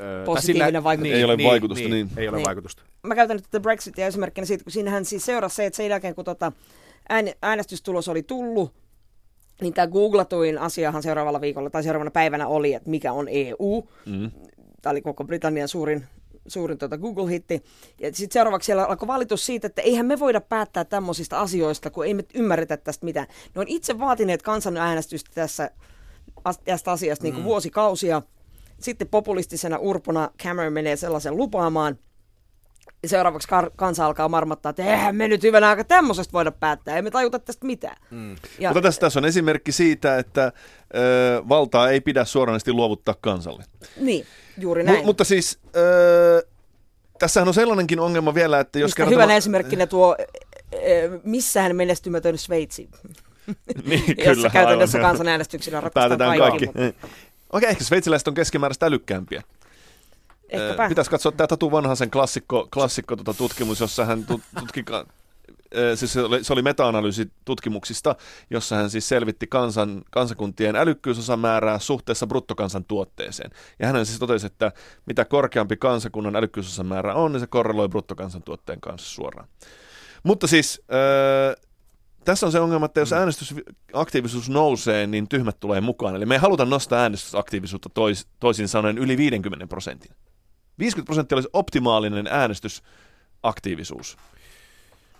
öö, 0.00 0.24
Positiivinen 0.24 0.84
vaikutus. 0.84 1.12
Ei 1.12 1.24
ole 1.24 1.36
vaikutusta, 1.44 1.88
niin. 1.88 2.10
Ei 2.16 2.28
ole 2.28 2.36
Niin. 2.36 2.46
vaikutusta. 2.46 2.82
Mä 3.02 3.14
käytän 3.14 3.36
nyt 3.36 3.44
tätä 3.44 3.60
Brexitia 3.60 4.06
esimerkkinä 4.06 4.44
siitä, 4.44 4.64
kun 4.64 4.72
siinähän 4.72 5.04
siis 5.04 5.24
seurasi 5.26 5.56
se, 5.56 5.66
että 5.66 5.76
sen 5.76 5.88
jälkeen 5.90 6.14
kun 6.14 6.24
tota 6.24 6.52
ään, 7.08 7.26
äänestystulos 7.42 8.08
oli 8.08 8.22
tullut, 8.22 8.74
niin 9.60 9.74
tämä 9.74 9.86
googlatuin 9.86 10.58
asiahan 10.58 11.02
seuraavalla 11.02 11.40
viikolla 11.40 11.70
tai 11.70 11.82
seuraavana 11.82 12.10
päivänä 12.10 12.46
oli, 12.46 12.74
että 12.74 12.90
mikä 12.90 13.12
on 13.12 13.28
EU. 13.30 13.88
Mm. 14.06 14.30
Tämä 14.82 14.90
oli 14.90 15.02
koko 15.02 15.24
Britannian 15.24 15.68
suurin, 15.68 16.06
suurin 16.48 16.78
tuota 16.78 16.98
Google-hitti. 16.98 17.62
Ja 18.00 18.08
sitten 18.12 18.32
seuraavaksi 18.32 18.66
siellä 18.66 18.84
alkoi 18.84 19.08
valitus 19.08 19.46
siitä, 19.46 19.66
että 19.66 19.82
eihän 19.82 20.06
me 20.06 20.18
voida 20.18 20.40
päättää 20.40 20.84
tämmöisistä 20.84 21.40
asioista, 21.40 21.90
kun 21.90 22.06
ei 22.06 22.14
me 22.14 22.24
ymmärretä 22.34 22.76
tästä 22.76 23.04
mitään. 23.04 23.26
Ne 23.54 23.60
on 23.60 23.68
itse 23.68 23.98
vaatineet 23.98 24.42
kansanäänestystä 24.42 25.30
tässä, 25.34 25.70
tästä 26.64 26.90
asiasta 26.92 27.22
niin 27.22 27.34
kuin 27.34 27.44
vuosikausia. 27.44 28.22
Sitten 28.80 29.08
populistisena 29.08 29.78
urpona 29.78 30.30
Cameron 30.42 30.72
menee 30.72 30.96
sellaisen 30.96 31.36
lupaamaan. 31.36 31.98
Seuraavaksi 33.06 33.48
kar- 33.48 33.70
kansa 33.76 34.06
alkaa 34.06 34.28
marmattaa, 34.28 34.70
että 34.70 34.84
eihän 34.84 35.16
me 35.16 35.28
nyt 35.28 35.42
hyvänä 35.42 35.68
aika 35.68 35.84
tämmöisestä 35.84 36.32
voida 36.32 36.50
päättää, 36.50 36.96
ei 36.96 37.02
me 37.02 37.10
tajuta 37.10 37.38
tästä 37.38 37.66
mitään. 37.66 37.96
Mm. 38.10 38.36
Ja, 38.58 38.68
Mutta 38.70 38.80
tässä, 38.82 39.00
tässä 39.00 39.18
on 39.20 39.24
esimerkki 39.24 39.72
siitä, 39.72 40.18
että 40.18 40.52
ö, 40.96 41.42
valtaa 41.48 41.90
ei 41.90 42.00
pidä 42.00 42.24
suoranaisesti 42.24 42.72
luovuttaa 42.72 43.14
kansalle. 43.20 43.64
niin, 44.00 44.26
juuri 44.58 44.82
näin. 44.82 45.02
M- 45.02 45.06
mutta 45.06 45.24
siis 45.24 45.58
ö, 45.76 46.46
tässähän 47.18 47.48
on 47.48 47.54
sellainenkin 47.54 48.00
ongelma 48.00 48.34
vielä, 48.34 48.60
että 48.60 48.78
jos 48.78 48.88
Mistä 48.88 48.96
kerran 48.96 49.12
hyvänä 49.12 49.26
tämä- 49.26 49.36
esimerkkinä 49.36 49.86
tuo 49.86 50.16
missään 51.24 51.76
menestymätön 51.76 52.38
Sveitsi, 52.38 52.88
niin, 53.88 54.14
jossa 54.26 54.50
käytännössä 54.50 54.98
aivan. 54.98 55.10
kansanäänestyksillä 55.10 55.80
ratkaistaan 55.80 56.38
kaikki. 56.38 56.66
kaikki. 56.66 56.82
Mutta 56.82 57.08
Okei, 57.52 57.70
ehkä 57.70 57.84
sveitsiläiset 57.84 58.28
on 58.28 58.34
keskimääräistä 58.34 58.86
älykkäämpiä. 58.86 59.42
Ehkäpä. 60.48 60.84
Ö, 60.84 60.88
Pitäisi 60.88 61.10
katsoa 61.10 61.32
tämä 61.32 61.46
Tatu 61.46 61.70
Vanhasen 61.70 62.10
klassikko, 62.10 62.68
klassikko 62.74 63.16
tota 63.16 63.34
tutkimus, 63.34 63.80
jossa 63.80 64.04
hän 64.04 64.26
tut, 64.26 64.40
tutki, 64.58 64.84
ö, 65.74 65.96
siis 65.96 66.12
se 66.12 66.20
oli, 66.20 66.44
se 66.44 66.52
oli 66.52 66.62
meta-analyysi 66.62 67.30
tutkimuksista, 67.44 68.16
jossa 68.50 68.76
hän 68.76 68.90
siis 68.90 69.08
selvitti 69.08 69.46
kansan, 69.46 70.02
kansakuntien 70.10 70.76
älykkyysosamäärää 70.76 71.78
suhteessa 71.78 72.26
bruttokansantuotteeseen. 72.26 73.50
Ja 73.78 73.86
hän 73.86 74.06
siis 74.06 74.18
totesi, 74.18 74.46
että 74.46 74.72
mitä 75.06 75.24
korkeampi 75.24 75.76
kansakunnan 75.76 76.36
älykkyysosamäärä 76.36 77.14
on, 77.14 77.32
niin 77.32 77.40
se 77.40 77.46
korreloi 77.46 77.88
bruttokansantuotteen 77.88 78.80
kanssa 78.80 79.14
suoraan. 79.14 79.48
Mutta 80.22 80.46
siis 80.46 80.82
ö, 80.92 81.66
tässä 82.26 82.46
on 82.46 82.52
se 82.52 82.60
ongelma, 82.60 82.86
että 82.86 83.00
jos 83.00 83.12
äänestysaktiivisuus 83.12 84.50
nousee, 84.50 85.06
niin 85.06 85.28
tyhmät 85.28 85.60
tulee 85.60 85.80
mukaan. 85.80 86.16
Eli 86.16 86.26
me 86.26 86.34
ei 86.34 86.40
haluta 86.40 86.64
nostaa 86.64 87.00
äänestysaktiivisuutta 87.00 87.88
tois, 87.88 88.26
toisin 88.40 88.68
sanoen 88.68 88.98
yli 88.98 89.16
50 89.16 89.66
prosentin. 89.66 90.10
50 90.78 91.06
prosenttia 91.06 91.36
olisi 91.36 91.48
optimaalinen 91.52 92.26
äänestysaktiivisuus. 92.26 94.16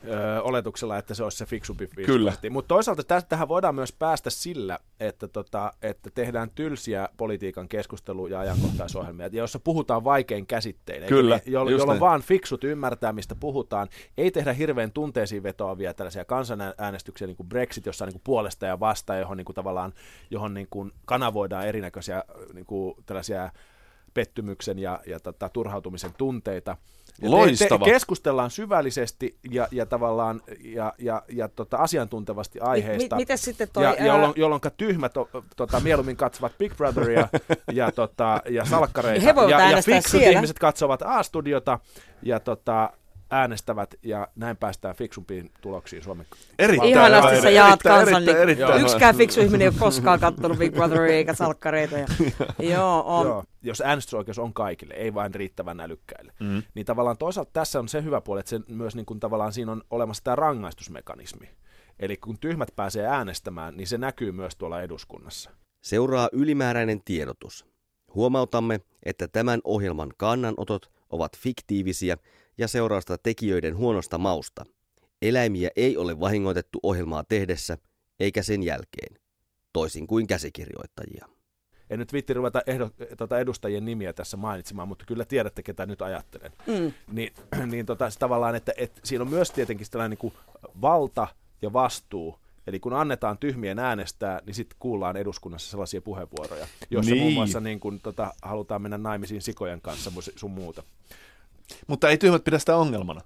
öö, 0.08 0.42
oletuksella, 0.42 0.98
että 0.98 1.14
se 1.14 1.22
olisi 1.24 1.38
se 1.38 1.46
fiksumpi 1.46 1.86
Kyllä. 2.06 2.32
Mutta 2.50 2.68
toisaalta 2.68 3.22
tähän 3.28 3.48
voidaan 3.48 3.74
myös 3.74 3.92
päästä 3.92 4.30
sillä, 4.30 4.78
että, 5.00 5.28
tota, 5.28 5.72
että 5.82 6.10
tehdään 6.14 6.50
tylsiä 6.50 7.08
politiikan 7.16 7.68
keskustelu- 7.68 8.26
ja 8.26 8.40
ajankohtaisohjelmia, 8.40 9.26
joissa 9.26 9.58
puhutaan 9.58 10.04
vaikein 10.04 10.46
käsittein. 10.46 11.06
Kyllä? 11.06 11.40
Jollo, 11.46 11.70
just 11.70 11.80
jolloin 11.80 11.96
näin. 11.96 12.00
vaan 12.00 12.22
fiksut 12.22 12.64
ymmärtää, 12.64 13.12
mistä 13.12 13.34
puhutaan. 13.34 13.88
Ei 14.18 14.30
tehdä 14.30 14.52
hirveän 14.52 14.92
tunteisiin 14.92 15.42
vetoavia 15.42 15.94
tällaisia 15.94 16.24
kansanäänestyksiä, 16.24 17.26
niin 17.26 17.36
kuin 17.36 17.48
Brexit, 17.48 17.86
jossa 17.86 18.04
on 18.04 18.06
niin 18.06 18.14
kuin 18.14 18.24
puolesta 18.24 18.66
ja 18.66 18.80
vasta, 18.80 19.16
johon 19.16 19.36
niin 19.36 19.44
kuin 19.44 19.54
tavallaan 19.54 19.92
johon 20.30 20.54
niin 20.54 20.68
kuin 20.70 20.92
kanavoidaan 21.04 21.66
erinäköisiä 21.66 22.24
niin 22.54 22.66
kuin 22.66 22.94
tällaisia 23.06 23.50
pettymyksen 24.16 24.78
ja, 24.78 25.00
ja 25.06 25.20
tota, 25.20 25.48
turhautumisen 25.48 26.10
tunteita. 26.16 26.76
Ja 27.22 27.30
Loistava. 27.30 27.84
Te, 27.84 27.90
te, 27.90 27.90
keskustellaan 27.90 28.50
syvällisesti 28.50 29.38
ja, 29.50 29.68
ja 29.70 29.86
tavallaan 29.86 30.40
ja, 30.64 30.92
ja, 30.98 31.22
ja 31.32 31.48
tota, 31.48 31.76
asiantuntevasti 31.76 32.60
aiheesta. 32.60 33.16
Mi- 33.16 33.22
mites 33.22 33.42
sitten 33.42 33.68
toi, 33.72 33.84
ja, 33.84 33.96
ää- 33.98 34.06
jolloin, 34.06 34.32
jolloin 34.36 34.60
tyhmät 34.76 35.16
o, 35.16 35.28
tota, 35.56 35.80
mieluummin 35.80 36.16
katsovat 36.16 36.58
Big 36.58 36.76
Brotheria 36.76 37.28
ja, 37.72 37.92
tota, 37.92 38.42
ja 38.50 38.64
salkkareita. 38.64 39.24
He 39.24 39.34
ja, 39.50 39.70
ja 39.70 39.82
fiksut 39.82 40.10
siellä. 40.20 40.36
ihmiset 40.36 40.58
katsovat 40.58 41.02
A-studiota 41.04 41.78
ja 42.22 42.40
tota, 42.40 42.92
äänestävät 43.30 43.94
ja 44.02 44.28
näin 44.34 44.56
päästään 44.56 44.94
fiksumpiin 44.96 45.50
tuloksiin 45.60 46.02
Suomen. 46.02 46.26
Erittäin 46.58 46.90
Ihanasti 46.90 47.30
hyvä, 47.30 47.42
sä 47.42 47.50
jaat 47.50 47.70
erittäin, 47.70 47.94
kansan. 47.98 48.14
erittäin, 48.22 48.36
Niin, 48.36 48.42
erittäin 48.42 48.74
hyvä. 48.74 48.86
yksikään 48.86 49.16
fiksu 49.16 49.40
ihminen 49.40 49.60
ei 49.62 49.68
ole 49.68 49.76
koskaan 49.78 50.20
katsonut 50.20 50.58
Big 50.58 50.74
Brotheria 50.74 51.16
eikä 51.16 51.34
salkkareita. 51.34 51.96
Ja, 51.98 52.06
joo, 52.74 53.02
on. 53.06 53.26
Joo. 53.26 53.44
Jos 53.62 53.80
äänestysoikeus 53.80 54.38
on 54.38 54.54
kaikille, 54.54 54.94
ei 54.94 55.14
vain 55.14 55.34
riittävän 55.34 55.80
älykkäille, 55.80 56.32
Mm. 56.40 56.62
niin 56.74 56.86
tavallaan 56.86 57.18
toisaalta 57.18 57.50
tässä 57.52 57.78
on 57.78 57.88
se 57.88 58.02
hyvä 58.04 58.20
puoli, 58.20 58.40
että 58.40 58.50
se 58.50 58.60
myös 58.68 58.94
niin 58.96 59.06
kuin 59.06 59.20
tavallaan 59.20 59.52
siinä 59.52 59.72
on 59.72 59.82
olemassa 59.90 60.24
tämä 60.24 60.36
rangaistusmekanismi. 60.36 61.48
Eli 61.98 62.16
kun 62.16 62.38
tyhmät 62.38 62.68
pääsee 62.76 63.06
äänestämään, 63.06 63.76
niin 63.76 63.86
se 63.86 63.98
näkyy 63.98 64.32
myös 64.32 64.56
tuolla 64.56 64.82
eduskunnassa. 64.82 65.50
Seuraa 65.82 66.28
ylimääräinen 66.32 67.00
tiedotus. 67.04 67.66
Huomautamme, 68.14 68.80
että 69.02 69.28
tämän 69.28 69.60
ohjelman 69.64 70.10
kannanotot 70.16 70.90
ovat 71.10 71.36
fiktiivisiä 71.38 72.16
ja 72.58 72.68
seurausta 72.68 73.18
tekijöiden 73.18 73.76
huonosta 73.76 74.18
mausta. 74.18 74.64
Eläimiä 75.22 75.70
ei 75.76 75.96
ole 75.96 76.20
vahingoitettu 76.20 76.78
ohjelmaa 76.82 77.24
tehdessä 77.24 77.78
eikä 78.20 78.42
sen 78.42 78.62
jälkeen, 78.62 79.18
toisin 79.72 80.06
kuin 80.06 80.26
käsikirjoittajia. 80.26 81.28
En 81.90 81.98
nyt 81.98 82.12
viitti 82.12 82.34
ruveta 82.34 82.62
ehdo, 82.66 82.90
tota 83.16 83.38
edustajien 83.38 83.84
nimiä 83.84 84.12
tässä 84.12 84.36
mainitsemaan, 84.36 84.88
mutta 84.88 85.04
kyllä 85.04 85.24
tiedätte, 85.24 85.62
ketä 85.62 85.86
nyt 85.86 86.02
ajattelen. 86.02 86.52
Mm. 86.66 86.92
Niin, 87.12 87.32
niin 87.72 87.86
tota, 87.86 88.08
tavallaan, 88.18 88.54
että, 88.54 88.72
että 88.76 89.00
siinä 89.04 89.22
on 89.22 89.30
myös 89.30 89.50
tietenkin 89.50 89.86
tällainen 89.90 90.10
niin 90.10 90.18
kuin 90.18 90.34
valta 90.82 91.28
ja 91.62 91.72
vastuu. 91.72 92.38
Eli 92.66 92.80
kun 92.80 92.92
annetaan 92.92 93.38
tyhmien 93.38 93.78
äänestää, 93.78 94.40
niin 94.46 94.54
sitten 94.54 94.76
kuullaan 94.78 95.16
eduskunnassa 95.16 95.70
sellaisia 95.70 96.02
puheenvuoroja, 96.02 96.66
joissa 96.90 97.10
Niin. 97.12 97.22
muun 97.22 97.34
muassa 97.34 97.60
niin 97.60 97.80
kun, 97.80 98.00
tota, 98.00 98.34
halutaan 98.42 98.82
mennä 98.82 98.98
naimisiin 98.98 99.42
sikojen 99.42 99.80
kanssa 99.80 100.10
sun 100.36 100.50
muuta. 100.50 100.82
Mutta 101.86 102.08
ei 102.10 102.18
tyhmät 102.18 102.44
pidä 102.44 102.58
sitä 102.58 102.76
ongelmana. 102.76 103.20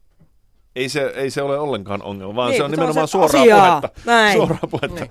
Ei 0.76 0.88
se, 0.88 1.12
ei 1.16 1.30
se 1.30 1.42
ole 1.42 1.58
ollenkaan 1.58 2.02
ongelma, 2.02 2.34
vaan 2.36 2.50
Niin, 2.50 2.56
se 2.56 2.62
on 2.64 2.70
nimenomaan 2.70 3.08
se 3.08 3.12
suoraa 3.12 3.26
asiaa. 3.42 3.80
puhetta. 3.80 4.00
Näin. 4.04 4.36
Suoraa 4.36 4.58
puhetta. 4.70 5.00
Niin. 5.00 5.10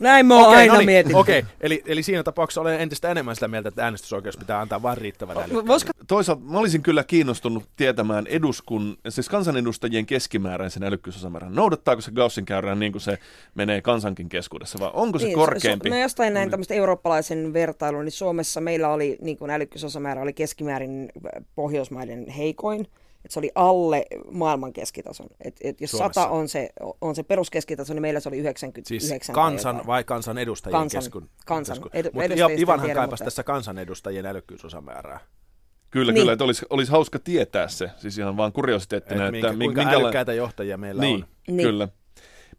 Näin 0.00 0.26
mä 0.26 0.34
oon 0.34 0.46
Okei, 0.46 0.56
aina 0.56 0.72
no 0.72 0.78
niin, 0.78 0.86
miettinyt. 0.86 1.20
Okei, 1.20 1.44
eli, 1.60 1.82
eli 1.86 2.02
siinä 2.02 2.22
tapauksessa 2.22 2.60
olen 2.60 2.80
entistä 2.80 3.10
enemmän 3.10 3.34
sitä 3.36 3.48
mieltä, 3.48 3.68
että 3.68 3.84
äänestysoikeus 3.84 4.36
pitää 4.36 4.60
antaa 4.60 4.82
vain 4.82 4.98
riittävän. 4.98 5.36
Voisiko 5.66 5.92
Toisaalta 6.06 6.42
mä 6.44 6.58
olisin 6.58 6.82
kyllä 6.82 7.04
kiinnostunut 7.04 7.64
tietämään 7.76 8.26
eduskun, 8.26 8.96
siis 9.08 9.28
kansanedustajien 9.28 10.06
keskimääräisen 10.06 10.82
älykkyysosamäärän. 10.82 11.54
Noudattaako 11.54 12.00
se 12.00 12.10
Gaussin 12.10 12.44
käyrää 12.44 12.74
niin 12.74 12.92
kuin 12.92 13.02
se 13.02 13.18
menee 13.54 13.80
kansankin 13.82 14.28
keskuudessa, 14.28 14.78
vai 14.80 14.90
onko 14.94 15.18
se 15.18 15.24
Niin, 15.24 15.34
korkeampi? 15.38 15.88
Su- 15.88 15.92
no 15.92 15.98
jostain 16.00 16.34
näin 16.34 16.48
Mm. 16.48 16.50
tämmöistä 16.50 16.74
eurooppalaisen 16.74 17.52
vertailun, 17.52 18.04
niin 18.04 18.12
Suomessa 18.12 18.60
meillä 18.60 18.88
oli 18.88 19.18
niin 19.20 19.36
kuin 19.36 19.50
älykkyysosamäärä 19.50 20.22
oli 20.22 20.32
keskimäärin 20.32 21.12
Pohjoismaiden 21.54 22.28
heikoin. 22.28 22.86
Et 23.24 23.30
se 23.30 23.38
oli 23.38 23.50
alle 23.54 24.06
maailman 24.30 24.72
keskitason. 24.72 25.26
Et, 25.44 25.56
et 25.60 25.80
jos 25.80 25.90
Suomessa. 25.90 26.20
100 26.22 26.28
on 26.32 26.48
se, 26.48 26.70
on 27.00 27.14
se 27.14 27.22
peruskeskitaso, 27.22 27.94
niin 27.94 28.02
meillä 28.02 28.20
se 28.20 28.28
oli 28.28 28.38
99 28.38 29.00
Siis 29.00 29.30
kansan 29.32 29.86
vai 29.86 30.04
kansanedustajien 30.04 30.80
Kansan. 30.80 31.02
keskun? 31.02 31.28
Kansan. 31.46 31.74
keskun. 31.76 31.90
Edu- 31.94 32.04
Mutta 32.12 32.22
edustajista 32.24 32.52
en 32.52 32.58
Ivanhan 32.60 32.86
tiedä, 32.86 33.00
kaipasi 33.00 33.12
mutta- 33.22 33.24
tässä 33.24 33.42
kansanedustajien 33.42 34.26
älykkyysosamäärää. 34.26 35.20
Kyllä, 35.90 36.12
Niin. 36.12 36.20
kyllä, 36.22 36.32
että 36.32 36.44
olisi, 36.44 36.66
olisi 36.70 36.92
hauska 36.92 37.18
tietää 37.18 37.68
se, 37.68 37.90
siis 37.96 38.18
ihan 38.18 38.36
vaan 38.36 38.52
kuriositeettina, 38.52 39.26
Et 39.28 39.34
että 39.34 39.52
minkä, 39.52 39.82
minkäla- 39.82 40.02
älykkäitä 40.02 40.32
johtajia 40.32 40.76
meillä 40.76 41.00
niin, 41.00 41.22
on. 41.24 41.28
Niin. 41.56 41.66
kyllä. 41.68 41.88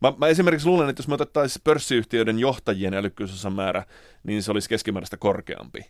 Mä, 0.01 0.13
mä 0.17 0.27
esimerkiksi 0.27 0.67
luulen, 0.67 0.89
että 0.89 0.99
jos 0.99 1.07
me 1.07 1.13
otettaisiin 1.13 1.61
pörssiyhtiöiden 1.63 2.39
johtajien 2.39 2.93
älykkyysosamäärä, 2.93 3.83
niin 4.23 4.43
se 4.43 4.51
olisi 4.51 4.69
keskimääräistä 4.69 5.17
korkeampi. 5.17 5.85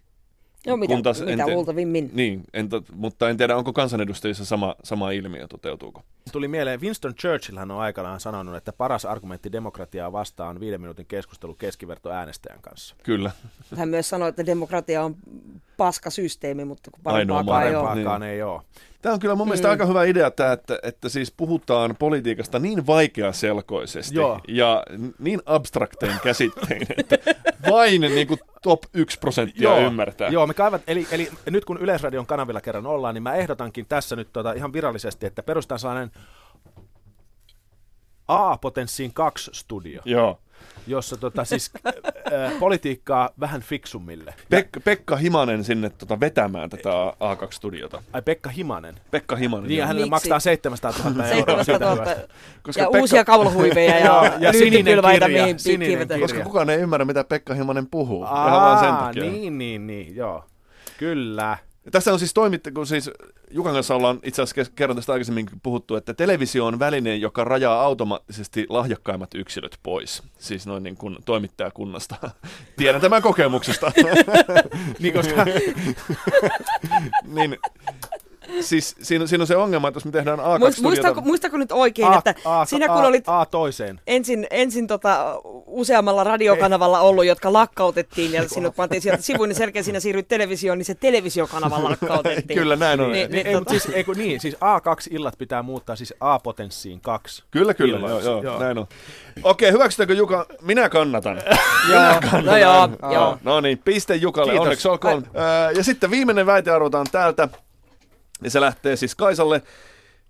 Joo, 0.65 0.78
mitä, 0.78 0.93
Kun 0.93 1.04
taas 1.04 1.21
en 1.21 1.28
mitä 1.28 1.45
te- 1.45 1.54
luultavimmin. 1.54 2.10
Niin, 2.13 2.43
en, 2.54 2.69
mutta 2.93 3.30
en 3.30 3.38
tiedä, 3.38 3.56
onko 3.58 3.73
kansanedustajissa 3.73 4.45
sama, 4.45 4.75
sama 4.84 5.12
ilmiö, 5.12 5.47
toteutuuko. 5.47 6.01
Tuli 6.32 6.47
mieleen, 6.47 6.82
Winston 6.82 7.15
Churchill 7.15 7.58
hän 7.58 7.71
on 7.71 7.80
aikanaan 7.80 8.19
sanonut, 8.19 8.56
että 8.56 8.73
paras 8.73 9.06
argumentti 9.06 9.51
demokratiaa 9.51 10.12
vastaan 10.12 10.49
on 10.49 10.60
viiden 10.60 10.82
minuutin 10.82 11.06
keskustelu 11.06 11.54
keskiverto 11.56 12.10
äänestäjän 12.12 12.62
kanssa. 12.62 12.95
Kyllä. 13.04 13.32
Hän 13.78 13.89
myös 13.89 14.10
sanoi, 14.10 14.30
että 14.30 14.45
demokratia 14.45 15.04
on 15.04 15.15
paska 15.78 16.10
systeemi, 16.10 16.65
mutta 16.65 16.91
kun 16.91 17.01
Ainoa 17.13 17.43
parempaakaan 17.43 17.67
ei 17.67 17.75
ole. 17.75 17.84
Parempaakaan 17.88 18.23
ei 18.23 18.41
ole. 18.43 18.62
Tämä 19.01 19.13
on 19.13 19.19
kyllä 19.19 19.36
mun 19.36 19.47
mielestä 19.47 19.67
Mm. 19.67 19.71
aika 19.71 19.86
hyvä 19.86 20.04
idea, 20.04 20.32
tämä, 20.32 20.51
että, 20.51 20.80
että 20.84 21.10
siis 21.10 21.32
puhutaan 21.32 21.95
politiikasta 21.99 22.60
niin 22.60 22.88
vaikeaselkoisesti 22.88 24.15
Joo. 24.15 24.39
ja 24.47 24.84
niin 25.19 25.41
abstraktein 25.45 26.15
käsittein, 26.23 26.88
että 26.97 27.17
vain 27.69 28.01
niin 28.01 28.28
kuin 28.28 28.39
top 28.65 28.84
1 28.93 29.19
prosenttia 29.19 29.78
ymmärtää. 29.78 30.30
Joo, 30.30 30.47
me 30.47 30.54
kaivat, 30.54 30.82
eli, 30.88 31.08
eli 31.12 31.32
nyt 31.45 31.65
kun 31.65 31.78
Yleisradion 31.78 32.25
kanavilla 32.25 32.62
kerran 32.62 32.86
ollaan, 32.86 33.15
niin 33.15 33.23
mä 33.23 33.34
ehdotankin 33.34 33.86
tässä 33.86 34.15
nyt 34.15 34.30
tota, 34.34 34.54
ihan 34.54 34.73
virallisesti, 34.73 35.25
että 35.25 35.43
perustetaan 35.43 35.80
sellainen 35.80 36.12
A-potenssiin 38.28 39.13
2 39.13 39.51
studio, 39.54 40.01
Joo. 40.06 40.39
Jossa 40.88 41.18
tota, 41.18 41.46
siis 41.46 41.72
äh, 41.86 42.60
politiikkaa 42.60 43.30
vähän 43.39 43.62
fiksummille. 43.62 44.34
Pek- 44.56 44.82
Pekka 44.84 45.15
Himanen 45.15 45.63
sinne 45.63 45.89
tota 45.89 46.20
vetämään 46.20 46.70
tätä 46.70 46.89
A2-studiota. 47.20 48.02
Ai 48.13 48.22
Pekka 48.22 48.50
Himanen. 48.50 48.96
Pekka 49.12 49.36
Himanen. 49.36 49.68
Niin, 49.68 49.82
hänelle 49.84 50.00
Miksi? 50.06 50.10
maksaa 50.10 50.39
700 50.39 50.94
000 51.06 51.28
euroa. 51.28 51.63
700 51.63 51.96
siitä 51.96 52.12
000 52.15 52.28
Koska 52.63 52.82
ja 52.82 52.88
Pekka- 52.88 53.00
uusia 53.02 53.26
kaulahuiveja 53.26 53.98
ja, 54.00 54.32
ja 54.39 54.54
sininen 54.54 55.00
kirja, 55.12 55.28
mihin 55.28 55.60
sininen 55.60 56.08
kirja. 56.08 56.20
Koska 56.20 56.39
kukaan 56.44 56.70
ei 56.70 56.78
ymmärrä, 56.80 57.06
mitä 57.06 57.24
Pekka 57.24 57.54
Himanen 57.54 57.88
puhuu. 57.88 58.24
Ihan 58.24 58.62
vaan 58.62 58.80
sen 58.80 58.89
Aa, 58.89 59.06
takia. 59.06 59.24
niin, 59.24 59.58
niin, 59.58 59.88
niin, 59.88 60.15
joo. 60.15 60.44
Kyllä. 60.98 61.58
Ja 61.86 61.91
Tässä 61.91 62.13
on 62.13 62.19
siis 62.19 62.34
toimittu, 62.34 62.69
kun 62.74 62.88
siis 62.88 63.12
Jukan 63.52 63.74
kanssa 63.74 63.95
ollaan 63.95 64.19
itse 64.24 64.41
asiassa 64.41 64.71
kerran 64.76 64.95
tästä 64.95 65.13
aikaisemmin 65.13 65.45
puhuttu, 65.63 65.95
että 65.95 66.13
televisio 66.13 66.65
on 66.65 66.80
väline, 66.80 67.15
joka 67.15 67.43
rajaa 67.43 67.82
automaattisesti 67.82 68.65
lahjakkaimmat 68.69 69.36
yksilöt 69.36 69.80
pois. 69.84 70.24
Siis 70.39 70.67
noin 70.67 70.84
niin 70.84 70.98
kuin 70.98 71.17
toimittajakunnasta. 71.26 72.15
Tiedän 72.78 73.02
tämän 73.02 73.21
kokemuksesta. 73.21 73.91
Niin, 75.00 75.13
koska 75.13 75.45
niin, 77.36 77.58
siis 78.62 78.96
siinä, 79.02 79.28
siinä 79.28 79.41
on 79.44 79.48
se 79.48 79.56
ongelma, 79.58 79.88
että 79.88 79.96
jos 79.98 80.06
me 80.06 80.12
tehdään 80.12 80.39
Muist, 80.39 80.78
A2-studiota... 80.78 80.82
muistako, 80.82 81.22
muistako 81.22 81.58
nyt 81.58 81.72
oikein, 81.72 82.08
A, 82.08 82.18
että 82.18 82.36
A, 82.46 82.65
sinä 82.65 82.88
kun 82.88 82.98
A, 82.98 83.08
olit 83.08 83.24
A 83.28 83.46
toiseen. 83.46 84.02
ensin, 84.08 84.48
ensin 84.52 84.88
tota, 84.88 85.41
useammalla 85.65 86.24
radiokanavalla 86.24 87.00
ollut, 87.00 87.26
jotka 87.26 87.54
lakkautettiin 87.54 88.34
ja 88.34 88.50
sinut 88.50 88.76
pantiin 88.76 89.02
sieltä 89.02 89.22
sivuun, 89.22 89.50
niin 89.50 89.58
selkeä 89.58 89.84
siinä 89.84 90.00
siirryit 90.00 90.28
televisioon, 90.28 90.78
niin 90.78 90.86
se 90.86 90.96
televisiokanava 90.96 91.84
lakkautettiin. 91.89 92.60
Kyllä 92.60 92.76
näin 92.76 93.00
on. 93.02 93.12
Niin, 93.12 93.32
Niin, 93.32 93.48
ei, 93.48 93.56
mutta 93.56 93.70
siis, 93.70 93.86
ei, 93.94 94.04
kun, 94.04 94.18
niin, 94.18 94.39
siis 94.39 94.56
A2-illat 94.56 95.38
pitää 95.38 95.63
muuttaa 95.63 95.96
siis 95.96 96.13
A-potenssiin 96.20 97.02
kaksi. 97.02 97.44
Kyllä, 97.52 97.74
kyllä, 97.74 98.10
joo, 98.10 98.20
joo, 98.20 98.44
joo. 98.44 98.60
näin 98.60 98.78
on. 98.78 98.88
Okei, 99.44 99.72
hyväksytäänkö 99.72 100.13
Juka? 100.13 100.46
Minä 100.62 100.89
kannatan. 100.89 101.41
Joo, 101.91 102.41
no 102.41 102.58
joo, 102.58 102.89
joo. 103.13 103.38
No 103.44 103.62
niin, 103.62 103.78
piste 103.86 104.15
Jukalle, 104.15 104.52
Kiitos. 104.52 104.63
onneksi 104.63 104.88
olkoon. 104.88 105.28
Ja 105.76 105.84
sitten 105.84 106.12
viimeinen 106.12 106.46
väite 106.46 106.72
arvotaan 106.72 107.06
täältä, 107.12 107.48
ja 108.45 108.51
se 108.51 108.62
lähtee 108.62 108.95
siis 108.95 109.15
Kaisalle. 109.15 109.62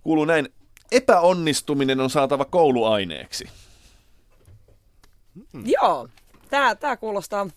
Kuuluu 0.01 0.25
näin, 0.25 0.49
epäonnistuminen 0.91 1.99
on 1.99 2.09
saatava 2.09 2.45
kouluaineeksi. 2.45 3.49
Joo, 5.65 6.07
tämä, 6.49 6.75
tämä 6.75 6.97
kuulostaa 6.97 7.47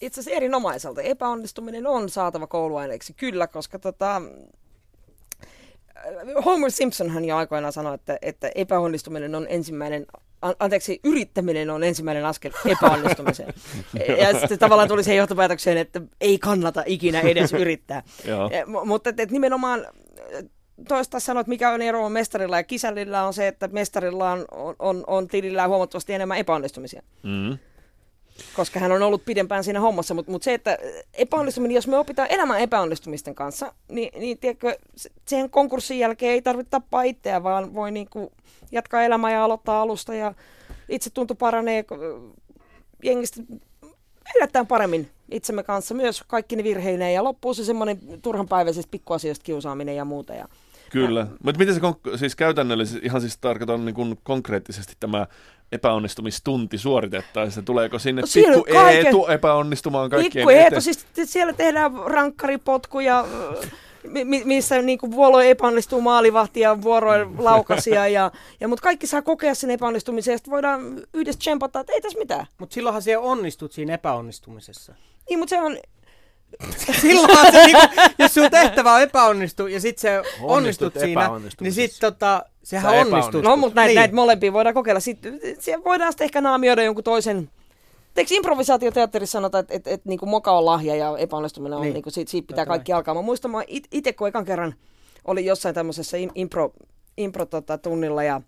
itse 0.00 0.20
asiassa 0.20 0.36
erinomaiselta. 0.36 1.02
Epäonnistuminen 1.02 1.86
on 1.86 2.08
saatava 2.08 2.46
kouluaineeksi, 2.46 3.12
kyllä, 3.12 3.46
koska 3.46 3.78
tota, 3.78 4.22
Homer 6.44 6.70
Simpsonhan 6.70 7.24
jo 7.24 7.36
aikoinaan 7.36 7.72
sanoi, 7.72 7.94
että, 7.94 8.18
että 8.22 8.50
epäonnistuminen 8.54 9.34
on 9.34 9.46
ensimmäinen, 9.50 10.06
an- 10.44 10.54
anteeksi, 10.58 11.00
yrittäminen 11.04 11.70
on 11.70 11.84
ensimmäinen 11.84 12.24
askel 12.24 12.52
epäonnistumiseen. 12.66 13.54
ja 14.20 14.40
sitten 14.40 14.58
tavallaan 14.58 14.88
tuli 14.88 15.04
siihen 15.04 15.18
johtopäätökseen, 15.18 15.78
että 15.78 16.00
ei 16.20 16.38
kannata 16.38 16.82
ikinä 16.86 17.20
edes 17.20 17.52
yrittää. 17.52 18.02
Mu- 18.72 18.84
Mutta 18.84 19.10
et, 19.10 19.20
et 19.20 19.30
nimenomaan 19.30 19.86
eh, 20.30 20.44
toista 20.88 21.20
sanoa, 21.20 21.40
että 21.40 21.48
mikä 21.48 21.70
on 21.70 21.82
ero 21.82 22.08
mestarilla 22.08 22.56
ja 22.56 22.62
kisällillä 22.62 23.24
on 23.26 23.34
se, 23.34 23.48
että 23.48 23.68
mestarilla 23.68 24.32
on, 24.32 24.44
on, 24.50 24.76
on, 24.78 25.04
on 25.06 25.28
tilillään 25.28 25.70
huomattavasti 25.70 26.12
enemmän 26.12 26.38
epäonnistumisia 26.38 27.02
Mm. 27.22 27.58
Koska 28.56 28.80
hän 28.80 28.92
on 28.92 29.02
ollut 29.02 29.24
pidempään 29.24 29.64
siinä 29.64 29.80
hommassa, 29.80 30.14
mutta 30.14 30.32
mut 30.32 30.42
se, 30.42 30.54
että 30.54 30.78
epäonnistuminen, 31.14 31.74
jos 31.74 31.86
me 31.86 31.98
opitaan 31.98 32.32
elämään 32.32 32.60
epäonnistumisten 32.60 33.34
kanssa, 33.34 33.74
niin, 33.88 34.20
niin 34.20 34.38
tiedätkö, 34.38 34.78
siihen 35.28 35.50
konkurssin 35.50 35.98
jälkeen 35.98 36.32
ei 36.32 36.42
tarvitse 36.42 36.70
tappaa 36.70 37.02
itseä, 37.02 37.42
vaan 37.42 37.74
voi 37.74 37.90
niinku 37.90 38.32
jatkaa 38.72 39.02
elämää 39.02 39.32
ja 39.32 39.44
aloittaa 39.44 39.82
alusta 39.82 40.14
ja 40.14 40.34
itse 40.88 41.10
tuntu 41.10 41.34
paranee, 41.34 41.84
jengistä 43.02 43.42
eletään 44.36 44.66
paremmin 44.66 45.10
itsemme 45.30 45.62
kanssa, 45.62 45.94
myös 45.94 46.22
kaikki 46.26 46.56
ne 46.56 46.64
virheineen 46.64 47.14
ja 47.14 47.24
loppuu 47.24 47.54
se 47.54 47.64
semmoinen 47.64 47.98
turhanpäiväisestä 48.22 48.90
pikkuasioista 48.90 49.44
kiusaaminen 49.44 49.96
ja 49.96 50.04
muuta. 50.04 50.34
Ja, 50.34 50.48
Kyllä. 51.00 51.26
Mutta 51.44 51.58
miten 51.58 51.74
se 51.74 51.80
kon- 51.80 52.18
siis 52.18 52.36
käytännöllisesti, 52.36 53.06
ihan 53.06 53.20
siis 53.20 53.38
tarkoitan 53.38 53.84
niin 53.84 53.94
kuin 53.94 54.18
konkreettisesti 54.22 54.92
tämä 55.00 55.26
epäonnistumistunti 55.72 56.78
suoritettaisiin? 56.78 57.64
Tuleeko 57.64 57.98
sinne 57.98 58.22
No 58.22 58.28
pikku 58.34 58.64
kaiken- 58.72 59.06
Eetu 59.06 59.26
epäonnistumaan 59.26 60.10
kaikkien 60.10 60.32
Pikku 60.32 60.50
Eetu, 60.50 60.66
eteen? 60.66 60.82
siis 60.82 61.06
siellä 61.24 61.52
tehdään 61.52 61.92
rankkaripotkuja, 62.06 63.26
mi- 64.08 64.24
mi- 64.24 64.42
missä 64.44 64.82
niinku 64.82 65.10
vuoroin 65.10 65.48
epäonnistuu 65.48 66.00
maalivahti 66.00 66.60
ja 66.60 66.82
vuoroin 66.82 67.28
laukasia. 67.44 68.08
Ja, 68.08 68.30
ja, 68.60 68.68
mutta 68.68 68.82
kaikki 68.82 69.06
saa 69.06 69.22
kokea 69.22 69.54
sen 69.54 69.70
epäonnistumisen 69.70 70.32
ja 70.32 70.38
sitten 70.38 70.52
voidaan 70.52 71.00
yhdessä 71.14 71.38
tsempata, 71.38 71.80
että 71.80 71.92
ei 71.92 72.00
tässä 72.00 72.18
mitään. 72.18 72.46
Mutta 72.58 72.74
silloinhan 72.74 73.02
se 73.02 73.16
onnistut 73.18 73.72
siinä 73.72 73.94
epäonnistumisessa. 73.94 74.94
Niin, 75.30 75.38
mutta 75.38 75.50
se 75.50 75.60
on, 75.60 75.78
Silloinhan 77.00 77.52
se, 77.52 77.64
niinku, 77.64 77.80
jos 78.18 78.34
sun 78.34 78.50
tehtävä 78.50 78.92
on 78.94 79.02
epäonnistu 79.02 79.66
ja 79.66 79.80
sit 79.80 79.98
se 79.98 80.18
onnistut, 80.18 80.50
Onnistut 80.50 80.92
siinä, 80.94 81.06
niin 81.06 81.18
epäonnistumisessa. 81.18 81.80
sit 81.92 82.00
tota, 82.00 82.44
sehän 82.62 82.82
Sä 82.84 82.90
onnistut. 82.90 83.08
epäonnistut. 83.18 83.44
no 83.44 83.56
mutta 83.56 83.74
näitä, 83.74 83.88
Niin. 83.88 83.96
näitä 83.96 84.14
molempia 84.14 84.52
voidaan 84.52 84.74
kokeilla. 84.74 85.00
Sitten 85.00 85.40
siellä 85.58 85.84
voidaan 85.84 86.12
sitten 86.12 86.24
ehkä 86.24 86.40
naamioida 86.40 86.82
jonkun 86.82 87.04
toisen 87.04 87.50
Eikö 88.16 88.34
improvisaatioteatterissa 88.34 89.32
sanota, 89.32 89.58
että, 89.58 89.74
että, 89.74 89.90
että, 89.90 90.10
että 90.14 90.26
moka 90.26 90.58
on 90.58 90.64
lahja 90.64 90.96
ja 90.96 91.14
epäonnistuminen 91.18 91.78
on, 91.78 91.82
Niin. 91.82 92.02
kuin, 92.02 92.12
siitä, 92.12 92.30
siitä 92.30 92.46
pitää 92.46 92.64
Totta 92.64 92.70
kaikki 92.70 92.92
alkaa. 92.92 93.14
Mä 93.14 93.22
muistan, 93.22 93.50
mä 93.50 93.62
it- 93.66 93.88
itse 93.92 94.12
kun 94.12 94.28
ekan 94.28 94.44
kerran 94.44 94.74
oli 95.24 95.44
jossain 95.44 95.74
tämmöisessä 95.74 96.16
im- 96.16 96.32
impro, 96.34 96.72
impro 97.16 97.46
tota, 97.46 97.78
tunnilla 97.78 98.22
ja 98.22 98.40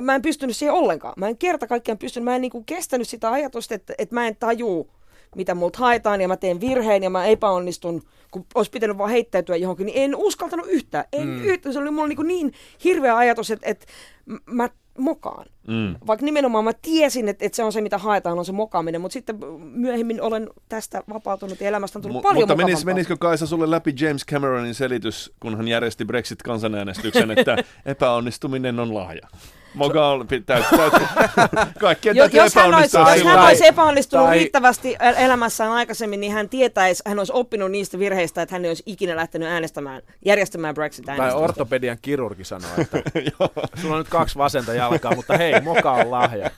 mä- 0.00 0.14
en 0.14 0.22
pystynyt 0.22 0.56
siihen 0.56 0.74
ollenkaan. 0.74 1.14
Mä 1.16 1.28
en 1.28 1.36
kerta 1.38 1.66
kaikkiaan 1.66 1.98
pystynyt, 1.98 2.24
mä 2.24 2.34
en 2.34 2.40
niin 2.42 2.50
kuin 2.50 2.64
kestänyt 2.64 3.08
sitä 3.08 3.30
ajatusta, 3.32 3.74
että, 3.74 3.94
että 3.98 4.14
mä 4.14 4.26
en 4.26 4.36
tajuu, 4.36 4.90
mitä 5.36 5.54
multa 5.54 5.78
haetaan 5.78 6.20
ja 6.20 6.28
mä 6.28 6.36
teen 6.36 6.60
virheen 6.60 7.02
ja 7.02 7.10
mä 7.10 7.26
epäonnistun, 7.26 8.02
kun 8.30 8.46
olisi 8.54 8.70
pitänyt 8.70 8.98
vaan 8.98 9.10
heittäytyä 9.10 9.56
johonkin, 9.56 9.86
niin 9.86 10.02
en 10.02 10.16
uskaltanut 10.16 10.66
yhtään. 10.68 11.04
En 11.12 11.28
mm. 11.28 11.44
yhtään. 11.44 11.72
Se 11.72 11.78
oli 11.78 11.90
mulla 11.90 12.08
niin, 12.08 12.26
niin 12.26 12.52
hirveä 12.84 13.16
ajatus, 13.16 13.50
että, 13.50 13.70
että 13.70 13.86
m- 14.26 14.36
mä 14.46 14.68
mokaan. 14.98 15.46
Mm. 15.68 15.94
Vaikka 16.06 16.26
nimenomaan 16.26 16.64
mä 16.64 16.72
tiesin, 16.82 17.28
että, 17.28 17.44
että 17.44 17.56
se 17.56 17.62
on 17.62 17.72
se, 17.72 17.80
mitä 17.80 17.98
haetaan, 17.98 18.38
on 18.38 18.44
se 18.44 18.52
mokaaminen, 18.52 19.00
mutta 19.00 19.12
sitten 19.12 19.36
myöhemmin 19.58 20.22
olen 20.22 20.50
tästä 20.68 21.02
vapautunut 21.08 21.60
ja 21.60 21.68
elämästä 21.68 21.98
on 21.98 22.02
tullut 22.02 22.18
Mu- 22.18 22.22
paljon 22.22 22.48
mutta 22.48 22.56
menis, 22.56 22.84
menisikö 22.84 23.16
Kaisa 23.20 23.46
sulle 23.46 23.70
läpi 23.70 23.94
James 24.00 24.26
Cameronin 24.26 24.74
selitys, 24.74 25.32
kun 25.40 25.56
hän 25.56 25.68
järjesti 25.68 26.04
Brexit-kansanäänestyksen, 26.04 27.30
että 27.30 27.56
epäonnistuminen 27.86 28.80
on 28.80 28.94
lahja? 28.94 29.28
Moka 29.76 30.08
on, 30.08 30.26
täyt, 30.28 30.46
täyt, 30.46 30.64
kaikkien 31.80 32.16
Jo, 32.16 32.22
täytyy 32.22 32.40
jos 32.40 32.54
hän, 32.54 32.74
olisi, 32.74 32.96
jos 32.98 33.24
hän 33.24 33.44
olisi 33.46 33.66
epäonnistunut 33.66 34.26
tai- 34.26 34.38
riittävästi 34.38 34.96
ä- 35.00 35.10
elämässään 35.10 35.72
aikaisemmin, 35.72 36.20
niin 36.20 36.32
hän 36.32 36.48
tietäisi, 36.48 37.02
hän 37.06 37.18
olisi 37.18 37.32
oppinut 37.32 37.70
niistä 37.70 37.98
virheistä, 37.98 38.42
että 38.42 38.54
hän 38.54 38.64
ei 38.64 38.70
olisi 38.70 38.82
ikinä 38.86 39.16
lähtenyt 39.16 39.48
äänestämään, 39.48 40.02
järjestämään 40.24 40.74
Tai 40.74 40.82
Brexit-äänestystä. 40.82 41.36
ortopedian 41.44 41.98
kirurgi 42.02 42.44
sanoo, 42.44 42.70
että 42.78 43.02
sulla 43.82 43.94
on 43.94 43.98
nyt 44.00 44.08
kaksi 44.08 44.38
vasenta 44.38 44.74
jalkaa, 44.74 45.14
mutta 45.14 45.36
hei, 45.36 45.60
moka 45.60 45.92
on 45.92 46.10
lahja. 46.10 46.50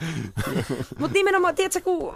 Mutta 0.98 1.14
nimenomaan, 1.14 1.54
tiedätkö, 1.54 1.80
kun, 1.80 2.14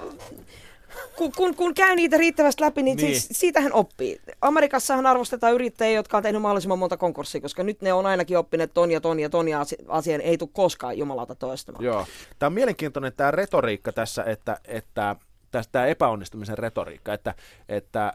kun, 1.16 1.33
kun, 1.37 1.55
kun 1.57 1.74
käy 1.74 1.96
niitä 1.96 2.16
riittävästi 2.16 2.62
läpi, 2.62 2.83
niin, 2.83 2.96
Niin. 2.96 3.20
Siis, 3.20 3.40
siitähän 3.40 3.72
oppii. 3.72 4.20
Amerikassahan 4.40 5.07
arvostetaan 5.07 5.55
yrittäjiä, 5.55 5.96
jotka 5.96 6.16
on 6.16 6.22
tehnyt 6.22 6.42
mahdollisimman 6.42 6.78
monta 6.78 6.96
konkurssia, 6.96 7.40
koska 7.40 7.62
nyt 7.62 7.83
ne 7.83 7.92
on 7.92 8.07
ainakin 8.07 8.38
oppineet 8.38 8.74
ton 8.74 8.90
ja 8.90 9.00
ton 9.00 9.20
ja 9.20 9.31
ton 9.31 9.48
ja 9.48 9.61
asi- 9.61 9.76
asian 9.88 10.20
ei 10.20 10.38
tule 10.38 10.50
koskaan 10.52 10.98
jumalauta 10.98 11.35
toistamaan. 11.35 11.85
Joo. 11.85 12.07
Tämä 12.38 12.48
on 12.48 12.52
mielenkiintoinen 12.52 13.12
tämä 13.16 13.31
retoriikka 13.31 13.92
tässä, 13.92 14.24
että, 14.24 14.61
että 14.64 15.16
tästä 15.50 15.72
tämä 15.72 15.87
epäonnistumisen 15.87 16.59
retoriikka, 16.59 17.14
että, 17.14 17.35
että 17.68 18.12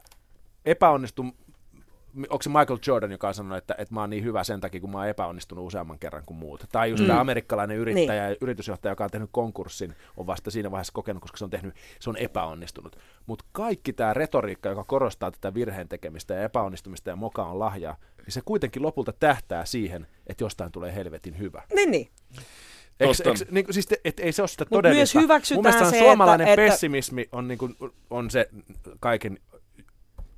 epäonnistum, 0.66 1.32
onko 2.30 2.42
se 2.42 2.50
Michael 2.50 2.80
Jordan, 2.88 3.12
joka 3.12 3.28
on 3.28 3.34
sanonut, 3.34 3.58
että, 3.58 3.76
että 3.78 3.94
mä 3.94 4.00
oon 4.00 4.10
niin 4.10 4.24
hyvä 4.24 4.44
sen 4.44 4.62
takia, 4.62 4.82
kun 4.82 4.92
mä 4.92 4.98
oon 4.98 5.08
epäonnistunut 5.08 5.66
useamman 5.66 6.00
kerran 6.00 6.24
kuin 6.26 6.38
muut. 6.38 6.66
Tai 6.72 6.90
just 6.90 7.04
mm. 7.04 7.08
tämä 7.08 7.20
amerikkalainen 7.20 7.78
yrittäjä, 7.78 8.28
niin. 8.28 8.38
yritysjohtaja, 8.42 8.92
joka 8.92 9.04
on 9.04 9.10
tehnyt 9.10 9.30
konkurssin, 9.32 9.96
on 10.18 10.28
vasta 10.28 10.52
siinä 10.52 10.72
vaiheessa 10.72 10.94
kokenut, 10.94 11.22
koska 11.22 11.38
se 11.38 11.44
on 11.44 11.50
tehnyt, 11.50 11.76
se 12.00 12.10
on 12.10 12.18
epäonnistunut. 12.18 12.98
Mutta 13.26 13.46
kaikki 13.52 13.94
tämä 13.94 14.14
retoriikka, 14.14 14.70
joka 14.70 14.84
korostaa 14.84 15.32
tätä 15.32 15.54
virheen 15.54 15.90
tekemistä 15.90 16.34
ja 16.34 16.44
epäonnistumista 16.44 17.10
ja 17.10 17.16
moka 17.16 17.46
on 17.46 17.60
lahjaa, 17.60 17.98
niin 18.18 18.32
se 18.32 18.42
kuitenkin 18.46 18.82
lopulta 18.82 19.14
tähtää 19.14 19.66
siihen, 19.66 20.08
että 20.28 20.44
jostain 20.44 20.72
tulee 20.72 20.96
helvetin 20.96 21.38
hyvä. 21.40 21.64
Niin, 21.76 21.92
niin. 21.92 22.10
Eikö, 23.00 23.14
eikö, 23.26 23.46
niin 23.52 23.66
kuin, 23.66 23.74
siis, 23.74 23.88
et, 24.06 24.20
ei 24.20 24.32
se 24.32 24.42
ole 24.42 24.48
sitä 24.48 24.64
Mut 24.64 24.70
todellista. 24.70 25.18
myös 25.18 25.24
hyväksytään 25.26 25.58
Mun 25.58 25.74
mielestä 25.74 25.92
se, 25.92 26.00
suomalainen 26.00 26.48
että, 26.48 26.56
pessimismi 26.56 27.30
on, 27.32 27.48
niin 27.48 27.58
kuin, 27.58 27.76
on 28.10 28.32
se 28.32 28.50
kaiken 29.00 29.40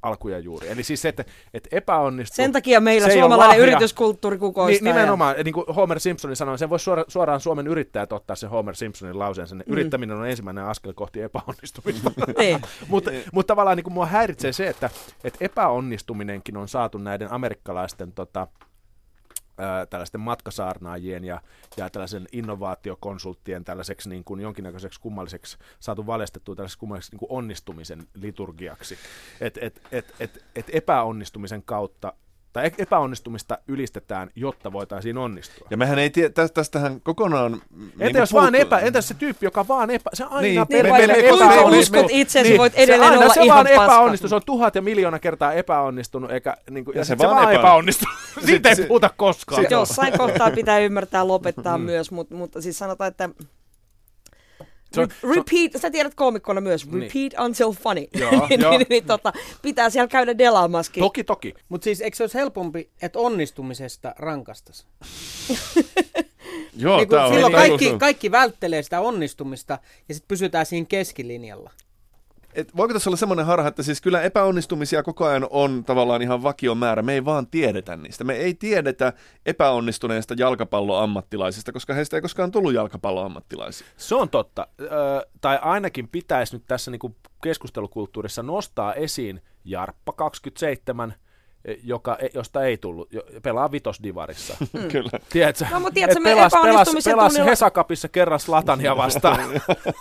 alku 0.02 0.28
ja 0.30 0.40
juuri. 0.40 0.70
Eli 0.70 0.84
siis 0.84 1.02
se, 1.02 1.10
että, 1.10 1.26
että 1.54 1.70
epäonnistuu. 1.72 2.36
Sen 2.36 2.52
takia 2.52 2.80
meillä 2.80 3.08
se 3.08 3.14
suomalainen 3.14 3.60
yrityskulttuuri 3.60 4.38
kukoistaa. 4.38 4.84
Ni, 4.84 4.94
nimenomaan, 4.94 5.38
ja... 5.38 5.44
niin 5.44 5.54
kuin 5.54 5.66
Homer 5.76 6.00
Simpsonin 6.00 6.36
sanoi, 6.36 6.58
sen 6.58 6.70
voisi 6.70 6.84
suora, 6.84 7.04
suoraan 7.08 7.40
Suomen 7.40 7.68
yrittäjät 7.68 8.12
ottaa 8.12 8.36
sen 8.36 8.50
Homer 8.50 8.76
Simpsonin 8.76 9.20
lauseen. 9.20 9.48
Sen 9.48 9.64
mm. 9.68 9.74
Yrittäminen 9.74 10.18
on 10.18 10.30
ensimmäinen 10.30 10.64
askel 10.64 10.94
kohti 10.94 11.22
epäonnistumista. 11.22 12.12
niin. 12.38 12.60
mutta, 12.88 13.12
mutta 13.34 13.48
tavallaan 13.52 13.78
niin 13.78 13.84
kuin 13.84 13.94
mua 13.94 14.06
häiritsee 14.06 14.54
se, 14.54 14.68
että, 14.68 14.90
että 15.24 15.46
epäonnistuminenkin 15.46 16.58
on 16.58 16.68
saatu 16.68 16.98
näiden 16.98 17.32
amerikkalaisten 17.32 18.12
tota, 18.12 18.48
tällaisten 19.90 20.22
matkasaarnaajien 20.22 21.24
ja, 21.24 21.42
ja 21.78 21.90
tällaisen 21.90 22.28
innovaatiokonsulttien 22.32 23.66
tällaiseksi 23.66 24.10
niin 24.10 24.24
kuin 24.24 24.42
jonkinnäköiseksi 24.42 25.00
kummalliseksi 25.00 25.58
saatu 25.80 26.08
valjastettua 26.08 26.56
tällaiseksi 26.56 26.80
kummalliseksi 26.80 27.12
niin 27.12 27.20
kuin 27.20 27.32
onnistumisen 27.32 28.08
liturgiaksi. 28.14 28.98
Että 29.42 29.60
et, 29.64 29.82
et, 29.92 30.16
et, 30.20 30.46
et 30.56 30.66
epäonnistumisen 30.74 31.64
kautta 31.64 32.14
tai 32.54 32.72
epäonnistumista 32.78 33.58
ylistetään, 33.68 34.30
jotta 34.36 34.72
voitaisiin 34.72 35.18
onnistua. 35.18 35.68
Ja 35.72 35.78
mehän 35.78 36.00
ei 36.00 36.10
tiedä, 36.10 36.34
tästähän 36.54 37.02
kokonaan... 37.02 37.54
Entä 37.54 38.06
niin 38.06 38.18
jos 38.18 38.34
vaan 38.34 38.56
epä, 38.56 38.80
entäs 38.80 39.08
se 39.08 39.14
tyyppi, 39.14 39.46
joka 39.46 39.68
vaan 39.68 39.90
epä, 39.90 40.10
se 40.14 40.24
aina 40.24 40.42
Niin, 40.42 40.66
niin, 40.70 40.86
me- 40.86 40.92
me- 40.92 41.08
me- 41.08 41.30
Kuinka 41.30 41.70
me- 41.70 41.78
uskot 41.78 42.06
itseäsi, 42.10 42.50
niin, 42.50 42.58
voit 42.60 42.74
se 42.74 42.80
edelleen 42.84 43.12
aina, 43.12 43.22
olla 43.24 43.34
se 43.34 43.42
ihan 43.44 43.56
vaan 43.56 43.68
paska. 43.68 43.84
epäonnistuu, 43.86 44.30
se 44.30 44.36
on 44.36 44.42
tuhat 44.46 44.76
ja 44.76 44.82
miljoona 44.82 45.20
kertaa 45.20 45.54
epäonnistunut, 45.54 46.32
eikä, 46.32 46.58
niin 46.70 46.86
kuin, 46.86 46.96
ja, 46.96 47.00
Ja 47.02 47.06
se 47.06 47.08
se, 47.08 47.16
se 47.22 47.28
vaan 47.28 47.36
vaan 47.44 47.56
epäonnistuu. 47.56 48.08
epäonnistuu. 48.12 48.44
Siitä 48.48 48.70
ei 48.70 48.76
se- 48.76 48.86
puhuta 48.86 49.10
koskaan. 49.18 49.66
Jossain 49.70 50.18
kohtaa 50.18 50.52
pitää 50.52 50.80
ymmärtää 50.80 51.28
lopettaa 51.28 51.78
myös, 51.78 52.12
mutta, 52.12 52.36
mutta 52.36 52.62
siis 52.62 52.78
sanotaan, 52.78 53.08
että 53.08 53.30
Se 53.38 53.40
on- 53.40 53.48
Re- 54.60 54.64
se 54.64 54.64
on- 54.64 54.68
repeat, 55.36 55.72
sä 55.82 55.90
tiedät 55.92 56.16
koomikkona 56.16 56.62
myös, 56.62 56.86
Niin. 56.86 57.02
repeat 57.02 57.34
until 57.46 57.72
funny. 57.72 58.08
Joo, 58.20 58.32
niin, 58.50 58.62
joo. 58.62 58.72
niin, 58.78 58.86
niin, 58.90 59.06
tota, 59.06 59.34
pitää 59.62 59.90
siellä 59.90 60.08
käydä 60.08 60.38
delaamaskin. 60.38 61.02
Toki, 61.02 61.24
toki. 61.24 61.54
Mutta 61.70 61.84
siis 61.84 62.02
eikö 62.02 62.18
se 62.18 62.24
olisi 62.24 62.38
helpompi, 62.38 62.90
että 63.02 63.20
onnistumisesta 63.20 64.16
rankastas? 64.20 64.88
Joo, 66.78 66.98
niin 66.98 67.10
tää 67.10 67.26
on 67.26 67.34
silloin 67.34 67.56
on- 67.56 67.60
kaikki, 67.62 67.94
kaikki 68.00 68.32
välttelee 68.32 68.84
sitä 68.84 69.02
onnistumista 69.02 69.80
ja 70.10 70.14
sitten 70.16 70.28
pysytään 70.28 70.66
siinä 70.66 70.86
keskilinjalla. 70.90 71.72
Et 72.54 72.76
voiko 72.78 72.94
tässä 72.94 73.10
olla 73.10 73.18
semmoinen 73.18 73.46
harha, 73.46 73.68
että 73.68 73.84
siis 73.84 74.02
kyllä 74.02 74.22
epäonnistumisia 74.22 75.04
koko 75.04 75.26
ajan 75.26 75.48
on 75.50 75.84
tavallaan 75.84 76.22
ihan 76.22 76.44
vakion 76.44 76.78
määrä. 76.78 77.02
Me 77.02 77.14
ei 77.14 77.26
vaan 77.26 77.48
tiedetä 77.48 77.96
niistä. 77.96 78.24
Me 78.24 78.34
ei 78.34 78.54
tiedetä 78.54 79.14
epäonnistuneista 79.46 80.34
jalkapalloammattilaisista, 80.38 81.72
koska 81.72 81.94
heistä 81.94 82.18
ei 82.18 82.22
koskaan 82.22 82.52
tullut 82.52 82.74
jalkapalloammattilaisia. 82.74 83.88
Se 83.98 84.16
on 84.16 84.30
totta. 84.30 84.68
Ö, 84.82 84.88
tai 85.42 85.60
ainakin 85.62 86.08
pitäisi 86.08 86.56
nyt 86.56 86.64
tässä 86.68 86.92
niin 86.92 87.00
kuin 87.00 87.16
keskustelukulttuurissa 87.44 88.44
nostaa 88.44 88.94
esiin 88.94 89.42
Jarppa 89.66 90.12
27, 90.14 91.10
e, 91.10 91.29
joka, 91.84 92.18
e- 92.20 92.28
josta 92.34 92.64
ei 92.64 92.78
tullut, 92.78 93.14
jo- 93.14 93.24
pelaa 93.44 93.72
vitosdivarissa. 93.72 94.58
Kyllä. 94.92 95.10
Tiedätkö? 95.30 95.66
No, 95.72 95.80
mutta 95.80 95.94
tiedätkö, 95.94 96.20
me 96.20 96.30
pelas, 96.36 96.52
pelas, 96.62 96.88
pelas 97.06 97.34
tunnilla- 97.34 97.50
Hesakapissa 97.50 98.08
kerran 98.08 98.40
Slatania 98.40 98.98
vastaan. 98.98 99.40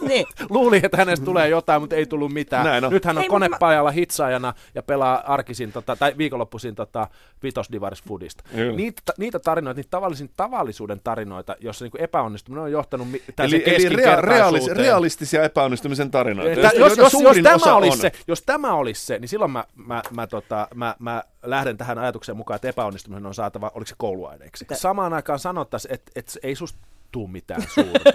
Niin. 0.08 0.26
Luuli, 0.50 0.80
että 0.82 0.96
hänestä 0.96 1.24
tulee 1.24 1.48
jotain, 1.48 1.82
mutta 1.82 1.96
ei 1.96 2.06
tullut 2.06 2.32
mitään. 2.32 2.64
Näin 2.66 2.84
on. 2.84 2.92
Nyt 2.92 3.04
hän 3.04 3.16
on 3.18 3.22
Ei, 3.22 3.28
konepajalla 3.28 3.90
hitsaajana 3.90 4.54
ja 4.74 4.82
pelaa 4.82 5.22
arkisin 5.26 5.72
tota, 5.72 5.96
tai 5.96 6.14
viikonloppuisin 6.18 6.74
tota, 6.74 7.08
vitosdivaris 7.42 8.02
foodista. 8.02 8.44
Kyllä. 8.54 8.76
Niitä, 8.76 9.02
niitä 9.18 9.38
tarinoita, 9.38 9.78
niitä 9.78 9.90
tavallisin 9.90 10.30
tavallisuuden 10.36 11.00
tarinoita, 11.04 11.56
jossa 11.60 11.84
niin 11.84 11.92
epäonnistuminen 12.02 12.62
on 12.64 12.72
johtanut 12.72 13.10
mi- 13.10 13.22
tällaiseen 13.36 13.74
Eli, 13.74 13.86
eli 13.86 13.96
rea- 13.96 14.20
realis, 14.20 14.66
realistisia 14.66 15.42
epäonnistumisen 15.44 16.10
tarinoita. 16.10 16.60
Jos, 16.60 16.74
jos, 16.76 16.96
jos, 16.98 17.12
suurin 17.12 17.44
tämä 17.44 17.74
olisi 17.76 17.92
on. 17.96 17.98
se, 18.00 18.12
jos 18.28 18.42
tämä 18.42 18.74
olisi 18.74 19.06
se, 19.06 19.18
niin 19.18 19.28
silloin 19.28 19.50
mä, 19.50 19.64
mä, 19.76 20.02
mä, 20.10 20.26
tota, 20.26 20.68
mä, 20.74 20.94
mä 20.98 21.22
lähden 21.50 21.76
tähän 21.76 21.98
ajatukseen 21.98 22.36
mukaan, 22.36 22.56
että 22.56 22.68
epäonnistuminen 22.68 23.26
on 23.26 23.34
saatava, 23.34 23.70
oliko 23.74 23.88
se 23.88 23.94
kouluaineeksi. 23.98 24.66
Samaan 24.72 25.12
aikaan 25.12 25.38
sanottaisiin, 25.38 25.94
että, 25.94 26.12
että 26.16 26.32
ei 26.42 26.54
susta 26.54 26.78
tuu 27.12 27.26
mitään 27.28 27.62
suurta. 27.74 28.10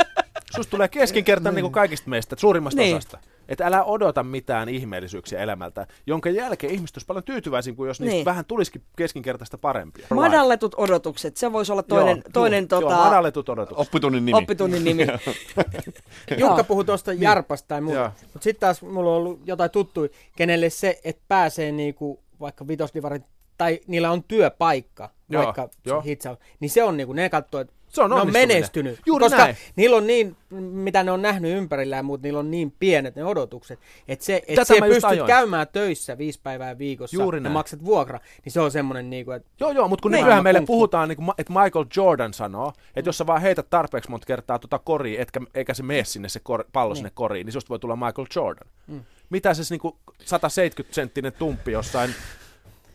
susta 0.56 0.70
tulee 0.70 0.88
keskinkertainen 0.88 1.54
niin 1.54 1.62
kuin 1.64 1.72
kaikista 1.72 2.10
meistä, 2.10 2.36
suurimmasta 2.38 2.80
Niin. 2.80 2.96
osasta. 2.96 3.18
Että 3.48 3.66
älä 3.66 3.84
odota 3.84 4.22
mitään 4.22 4.68
ihmeellisyyksiä 4.68 5.40
elämältä, 5.40 5.86
jonka 6.06 6.30
jälkeen 6.30 6.72
ihmiset 6.74 6.96
olisi 6.96 7.06
paljon 7.06 7.24
tyytyväisin 7.24 7.76
kuin 7.76 7.88
jos 7.88 8.00
niistä 8.00 8.14
Niin. 8.14 8.24
vähän 8.24 8.44
tulisikin 8.44 8.82
keskinkertaista 8.96 9.58
parempia. 9.58 10.06
Madalletut 10.14 10.74
odotukset, 10.78 11.36
se 11.36 11.52
voisi 11.52 11.72
olla 11.72 11.82
toinen, 11.82 12.16
Joo, 12.16 12.30
toinen 12.32 12.66
joo, 12.70 12.80
tota, 12.80 12.94
joo, 12.94 13.04
madalletut 13.04 13.48
odotukset. 13.48 13.86
Oppitunnin 13.86 14.26
nimi. 14.26 14.38
oppitunnin 14.38 14.84
nimi. 14.84 15.06
Jukka 16.38 16.64
puhui 16.64 16.84
tuosta 16.84 17.12
Jarpasta 17.12 17.68
tai 17.68 17.80
Niin. 17.80 17.84
Muuta. 17.84 18.12
Mutta 18.22 18.44
sitten 18.44 18.60
taas 18.60 18.82
mulla 18.82 19.10
on 19.10 19.16
ollut 19.16 19.40
jotain 19.44 19.70
tuttuja, 19.70 20.08
kenelle 20.36 20.70
se, 20.70 21.00
että 21.04 21.22
pääsee 21.28 21.72
niinku 21.72 22.20
vaikka 22.40 22.68
vitosdivarit, 22.68 23.22
tai 23.58 23.80
niillä 23.86 24.10
on 24.10 24.22
työpaikka, 24.24 25.10
Joo, 25.28 25.42
vaikka 25.44 25.68
joo. 25.86 26.02
se 26.02 26.08
hitsaus, 26.08 26.38
niin 26.60 26.70
se 26.70 26.82
on 26.82 26.96
niinku, 26.96 27.12
ne 27.12 27.28
katsoo, 27.28 27.60
että 27.60 27.72
Se 27.88 28.02
on 28.02 28.10
ne 28.10 28.16
on 28.16 28.32
menestynyt. 28.32 29.00
Juuri 29.06 29.22
koska 29.24 29.38
näin. 29.38 29.56
niillä 29.76 29.96
on 29.96 30.06
niin, 30.06 30.36
mitä 30.60 31.04
ne 31.04 31.10
on 31.12 31.22
nähnyt 31.22 31.56
ympärillään, 31.56 32.04
mutta 32.04 32.26
niillä 32.26 32.38
on 32.38 32.50
niin 32.50 32.74
pienet 32.78 33.16
ne 33.16 33.24
odotukset, 33.24 33.78
että 34.08 34.24
se, 34.24 34.42
että 34.48 34.64
se 34.64 34.80
pystyt 34.80 35.04
ajoin. 35.04 35.26
käymään 35.26 35.66
töissä 35.72 36.18
viisi 36.18 36.40
päivää 36.42 36.78
viikossa 36.78 37.16
Juuri 37.16 37.36
ja 37.38 37.40
näin. 37.42 37.52
maksat 37.52 37.84
vuokra, 37.84 38.20
niin 38.44 38.52
se 38.52 38.60
on 38.60 38.70
semmoinen, 38.70 39.10
niinku, 39.10 39.30
että 39.30 39.48
Joo, 39.60 39.70
joo, 39.70 39.88
mutta 39.88 40.02
kun 40.02 40.12
Niin. 40.12 40.20
nykyään 40.24 40.42
meille 40.42 40.58
Kung 40.60 40.66
fu. 40.66 40.72
puhutaan, 40.72 41.08
niin 41.08 41.16
kuin, 41.16 41.30
että 41.38 41.52
Michael 41.52 41.84
Jordan 41.96 42.34
sanoo, 42.34 42.72
että 42.96 43.08
jos 43.08 43.18
sä 43.18 43.26
vaan 43.26 43.42
heität 43.42 43.66
tarpeeksi 43.70 44.10
monta 44.10 44.26
kertaa 44.26 44.58
tuota 44.58 44.78
koriin, 44.78 45.20
etkä, 45.20 45.40
eikä 45.54 45.74
se 45.74 45.82
mene 45.82 46.04
sinne 46.04 46.28
se 46.28 46.40
kor, 46.40 46.64
pallo 46.72 46.94
sinne 46.94 47.10
koriin, 47.14 47.44
niin 47.46 47.52
susta 47.52 47.68
voi 47.68 47.78
tulla 47.78 47.96
Michael 47.96 48.26
Jordan. 48.36 48.68
Mm. 48.86 49.00
Mitä 49.30 49.54
se 49.54 49.62
niin 49.70 49.80
kuin 49.80 49.94
170-senttinen 50.22 51.32
tumppi 51.38 51.72
jossain 51.72 52.14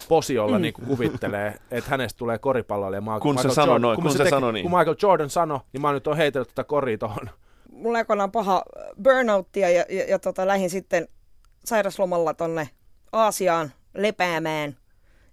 posiolla 0.10 0.60
niin 0.60 0.74
kuin 0.74 0.88
kuvittelee, 0.88 1.60
että 1.72 1.89
hänestä 1.89 2.17
tulee 2.17 2.38
koripalloilija 2.38 3.02
Michael, 3.02 3.19
Kun 3.19 3.36
se 3.36 3.39
Michael 3.39 3.56
sanoo 3.56 3.74
Jordan. 3.74 3.82
noin, 3.82 4.02
kun 4.02 4.12
se 4.12 4.30
sanoo 4.30 4.52
niin. 4.52 4.69
Kun 4.69 4.80
Michael 4.80 4.96
Jordan 5.02 5.30
sanoi, 5.30 5.60
niin 5.74 5.82
mä 5.82 5.93
nyt 5.93 6.08
on 6.08 6.17
heitellyt 6.17 6.48
tätä 6.48 6.63
koria 6.63 6.98
tuohon. 6.98 7.30
Mulla 7.72 7.98
aikoinaan 7.98 8.32
paha 8.32 8.63
burnouttia 9.04 9.69
ja, 9.69 9.86
ja, 9.89 10.04
ja 10.10 10.19
tota, 10.19 10.48
lähdin 10.48 10.69
sitten 10.69 11.08
sairaslomalla 11.65 12.34
tonne 12.34 12.69
Aasiaan 13.12 13.72
lepäämään. 13.93 14.78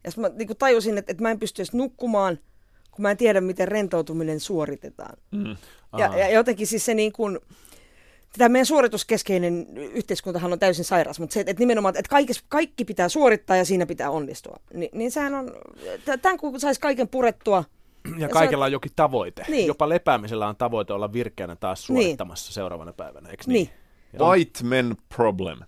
Ja 0.05 0.11
mä 0.17 0.29
niin 0.29 0.57
tajusin, 0.59 0.99
että, 0.99 1.13
että 1.13 1.23
mä 1.23 1.31
en 1.31 1.39
pysty 1.39 1.63
edes 1.63 1.73
nukkumaan, 1.73 2.39
kun 2.91 3.03
mä 3.03 3.11
en 3.11 3.17
tiedä, 3.17 3.41
miten 3.41 3.69
rentoutuminen 3.69 4.41
suoritetaan. 4.41 5.17
Mm. 5.31 5.57
Ja, 5.99 6.19
ja 6.19 6.31
jotenkin 6.31 6.67
siis 6.67 6.85
se 6.85 6.95
niin 6.95 7.13
kuin, 7.13 7.39
tämä 8.39 8.49
meidän 8.49 8.67
suorituskeskeinen 8.67 9.67
yhteiskuntahan 9.77 10.53
on 10.53 10.59
täysin 10.59 10.85
sairas, 10.85 11.21
mutta 11.21 11.35
se, 11.35 11.41
että 11.41 11.55
nimenomaan, 11.59 11.97
että 11.97 12.11
kaikis, 12.11 12.45
kaikki 12.49 12.85
pitää 12.85 13.09
suorittaa 13.09 13.57
ja 13.57 13.65
siinä 13.65 13.87
pitää 13.87 14.11
onnistua. 14.11 14.57
Ni, 14.75 14.91
niin 14.93 15.11
sehän 15.11 15.35
on, 15.35 15.53
tämän 16.23 16.39
kun 16.39 16.61
saisi 16.61 16.81
kaiken 16.81 17.09
purettua, 17.09 17.65
Ja 18.19 18.29
kaikella 18.29 18.65
on 18.65 18.73
jokin 18.73 18.93
tavoite. 18.97 19.45
Niin. 19.49 19.67
Jopa 19.67 19.89
lepäämisellä 19.89 20.49
on 20.49 20.57
tavoite 20.57 20.93
olla 20.93 21.13
virkeänä 21.13 21.57
taas 21.57 21.87
suorittamassa 21.87 22.53
seuraavana 22.53 22.93
päivänä, 22.93 23.29
eikö 23.31 23.45
niin? 23.47 23.71
Niin. 24.13 24.23
White 24.23 24.65
men 24.65 24.97
problem. 25.17 25.59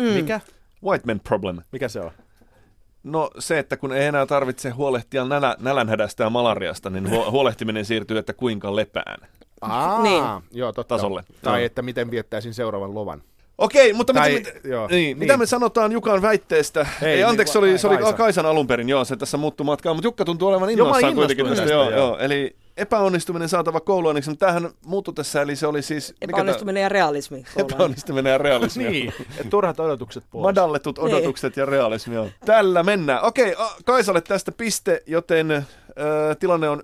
mm, 0.00 0.04
Mikä? 0.06 0.40
White 0.84 1.06
men 1.06 1.20
problem. 1.20 1.58
Mikä 1.72 1.88
se 1.88 2.00
on? 2.00 2.10
No 3.02 3.30
se, 3.38 3.58
että 3.58 3.76
kun 3.76 3.92
ei 3.92 4.06
enää 4.06 4.26
tarvitse 4.26 4.70
huolehtia 4.70 5.24
nälä, 5.24 5.56
nälänhädästä 5.58 6.24
ja 6.24 6.30
malariasta, 6.30 6.90
niin 6.90 7.10
huo- 7.10 7.30
huolehtiminen 7.30 7.84
siirtyy, 7.84 8.18
että 8.18 8.32
kuinka 8.32 8.76
lepään. 8.76 9.28
Aa, 9.60 10.02
Niin. 10.02 10.24
joo, 10.52 10.72
totta. 10.72 10.94
Tasolle. 10.94 11.24
Tai 11.42 11.60
Joo. 11.60 11.66
että 11.66 11.82
miten 11.82 12.10
viettäisin 12.10 12.54
seuraavan 12.54 12.94
lovan. 12.94 13.22
Okei, 13.58 13.92
mutta 13.92 14.12
Tai- 14.12 14.32
mitä, 14.32 14.50
mitä, 14.54 14.68
joo, 14.68 14.86
niin, 14.86 14.96
niin. 14.98 15.18
mitä 15.18 15.36
me 15.36 15.46
sanotaan 15.46 15.92
Jukan 15.92 16.22
väitteestä? 16.22 16.80
Ei, 17.02 17.08
Ei, 17.08 17.14
ei 17.16 17.24
anteeksi, 17.24 17.52
se 17.52 17.58
niin, 17.60 17.70
oli, 17.70 17.78
se 17.78 17.86
oli 17.86 17.96
Kaisa. 17.98 18.12
Kaisan 18.16 18.46
alun 18.46 18.66
perin, 18.66 18.88
joo, 18.88 19.04
se 19.04 19.16
tässä 19.16 19.36
muuttui 19.36 19.64
matkaa, 19.66 19.94
mutta 19.94 20.06
Jukka 20.06 20.24
tuntuu 20.24 20.48
olevan 20.48 20.70
innoissaan 20.70 21.14
kuitenkin 21.14 21.46
tästä. 21.46 21.60
tästä, 21.62 21.74
Joo, 21.74 21.90
joo. 21.90 21.98
joo. 21.98 22.18
Eli 22.18 22.56
epäonnistuminen 22.76 23.48
saatava 23.48 23.80
kouluaineeksi, 23.80 24.30
mutta 24.30 24.46
tämähän 24.46 24.70
muuttui 24.86 25.14
tässä, 25.14 25.42
eli 25.42 25.56
se 25.56 25.66
oli 25.66 25.82
siis... 25.82 26.14
mikä 26.20 26.30
epäonnistuminen 26.36 26.82
ja 26.82 26.88
realismi. 26.88 27.44
Epäonnistuminen 27.56 28.30
ja 28.30 28.38
realismi. 28.38 28.84
Niin, 28.90 29.12
et 29.40 29.50
turhat 29.50 29.80
odotukset 29.80 30.24
pois. 30.30 30.42
Madalletut 30.42 30.98
Niin. 30.98 31.14
odotukset 31.14 31.56
ja 31.56 31.66
realismi. 31.66 32.14
Joo. 32.14 32.28
Tällä 32.44 32.82
mennään. 32.82 33.22
Okei, 33.24 33.54
Kaisalle 33.84 34.20
tästä 34.20 34.52
piste, 34.52 35.02
joten 35.06 35.50
ö, 35.50 35.64
tilanne 36.40 36.68
on 36.68 36.80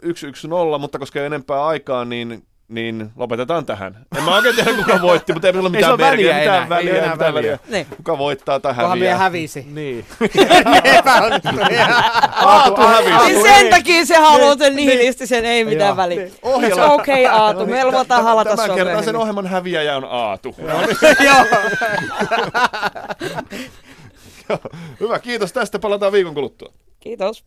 1-1-0, 0.75 0.79
mutta 0.79 0.99
koska 0.99 1.21
ei 1.21 1.27
enempää 1.27 1.67
aikaa, 1.67 2.05
niin 2.05 2.43
niin 2.69 3.11
lopetetaan 3.17 3.67
tähän. 3.67 4.07
En 4.17 4.23
mä 4.23 4.35
oikein 4.35 4.55
tiedä, 4.55 4.73
kuka 4.75 5.03
voitti, 5.03 5.33
mutta 5.33 5.49
ei 5.49 5.55
ole 5.57 5.67
Ei 5.67 5.71
mitään 5.71 5.93
sillä 5.93 6.07
ole 6.07 6.11
väliä 6.11 6.33
merkitystä, 6.33 6.41
mitään 6.41 6.57
enää, 6.57 6.69
väliä, 6.69 6.93
ei 6.93 6.99
enää 6.99 7.13
mitään 7.13 7.35
väliä. 7.35 7.51
väliä. 7.53 7.59
Niin. 7.69 7.87
Kuka 7.97 8.19
voittaa 8.19 8.61
tai 8.61 8.75
häviää. 8.75 8.97
meidän 8.97 9.19
hävisi. 9.19 9.67
Niin. 9.73 10.07
Aatu 12.35 12.81
hävisi. 12.81 13.33
Niin 13.33 13.43
sen 13.43 13.71
takia 13.71 14.07
se 14.07 14.17
haluaa 14.17 14.57
sen 14.59 14.77
nihilistisen, 14.77 15.45
ei 15.45 15.65
mitään 15.65 15.89
Joo. 15.89 15.97
väliä. 15.97 16.29
Se 16.75 16.83
on 16.83 16.91
okei 16.91 17.27
Aatu, 17.27 17.67
me 17.67 17.85
luvataan 17.85 18.25
halata 18.25 18.57
Tämän 18.57 18.77
kerran 18.77 19.05
sen 19.05 19.17
ohjelman 19.17 19.47
häviäjä 19.47 19.97
on 19.97 20.05
Aatu. 20.05 20.57
Hyvä, 25.01 25.19
kiitos 25.19 25.53
tästä. 25.53 25.79
Palataan 25.79 26.13
viikon 26.13 26.35
kuluttua. 26.35 26.73
Kiitos. 27.01 27.45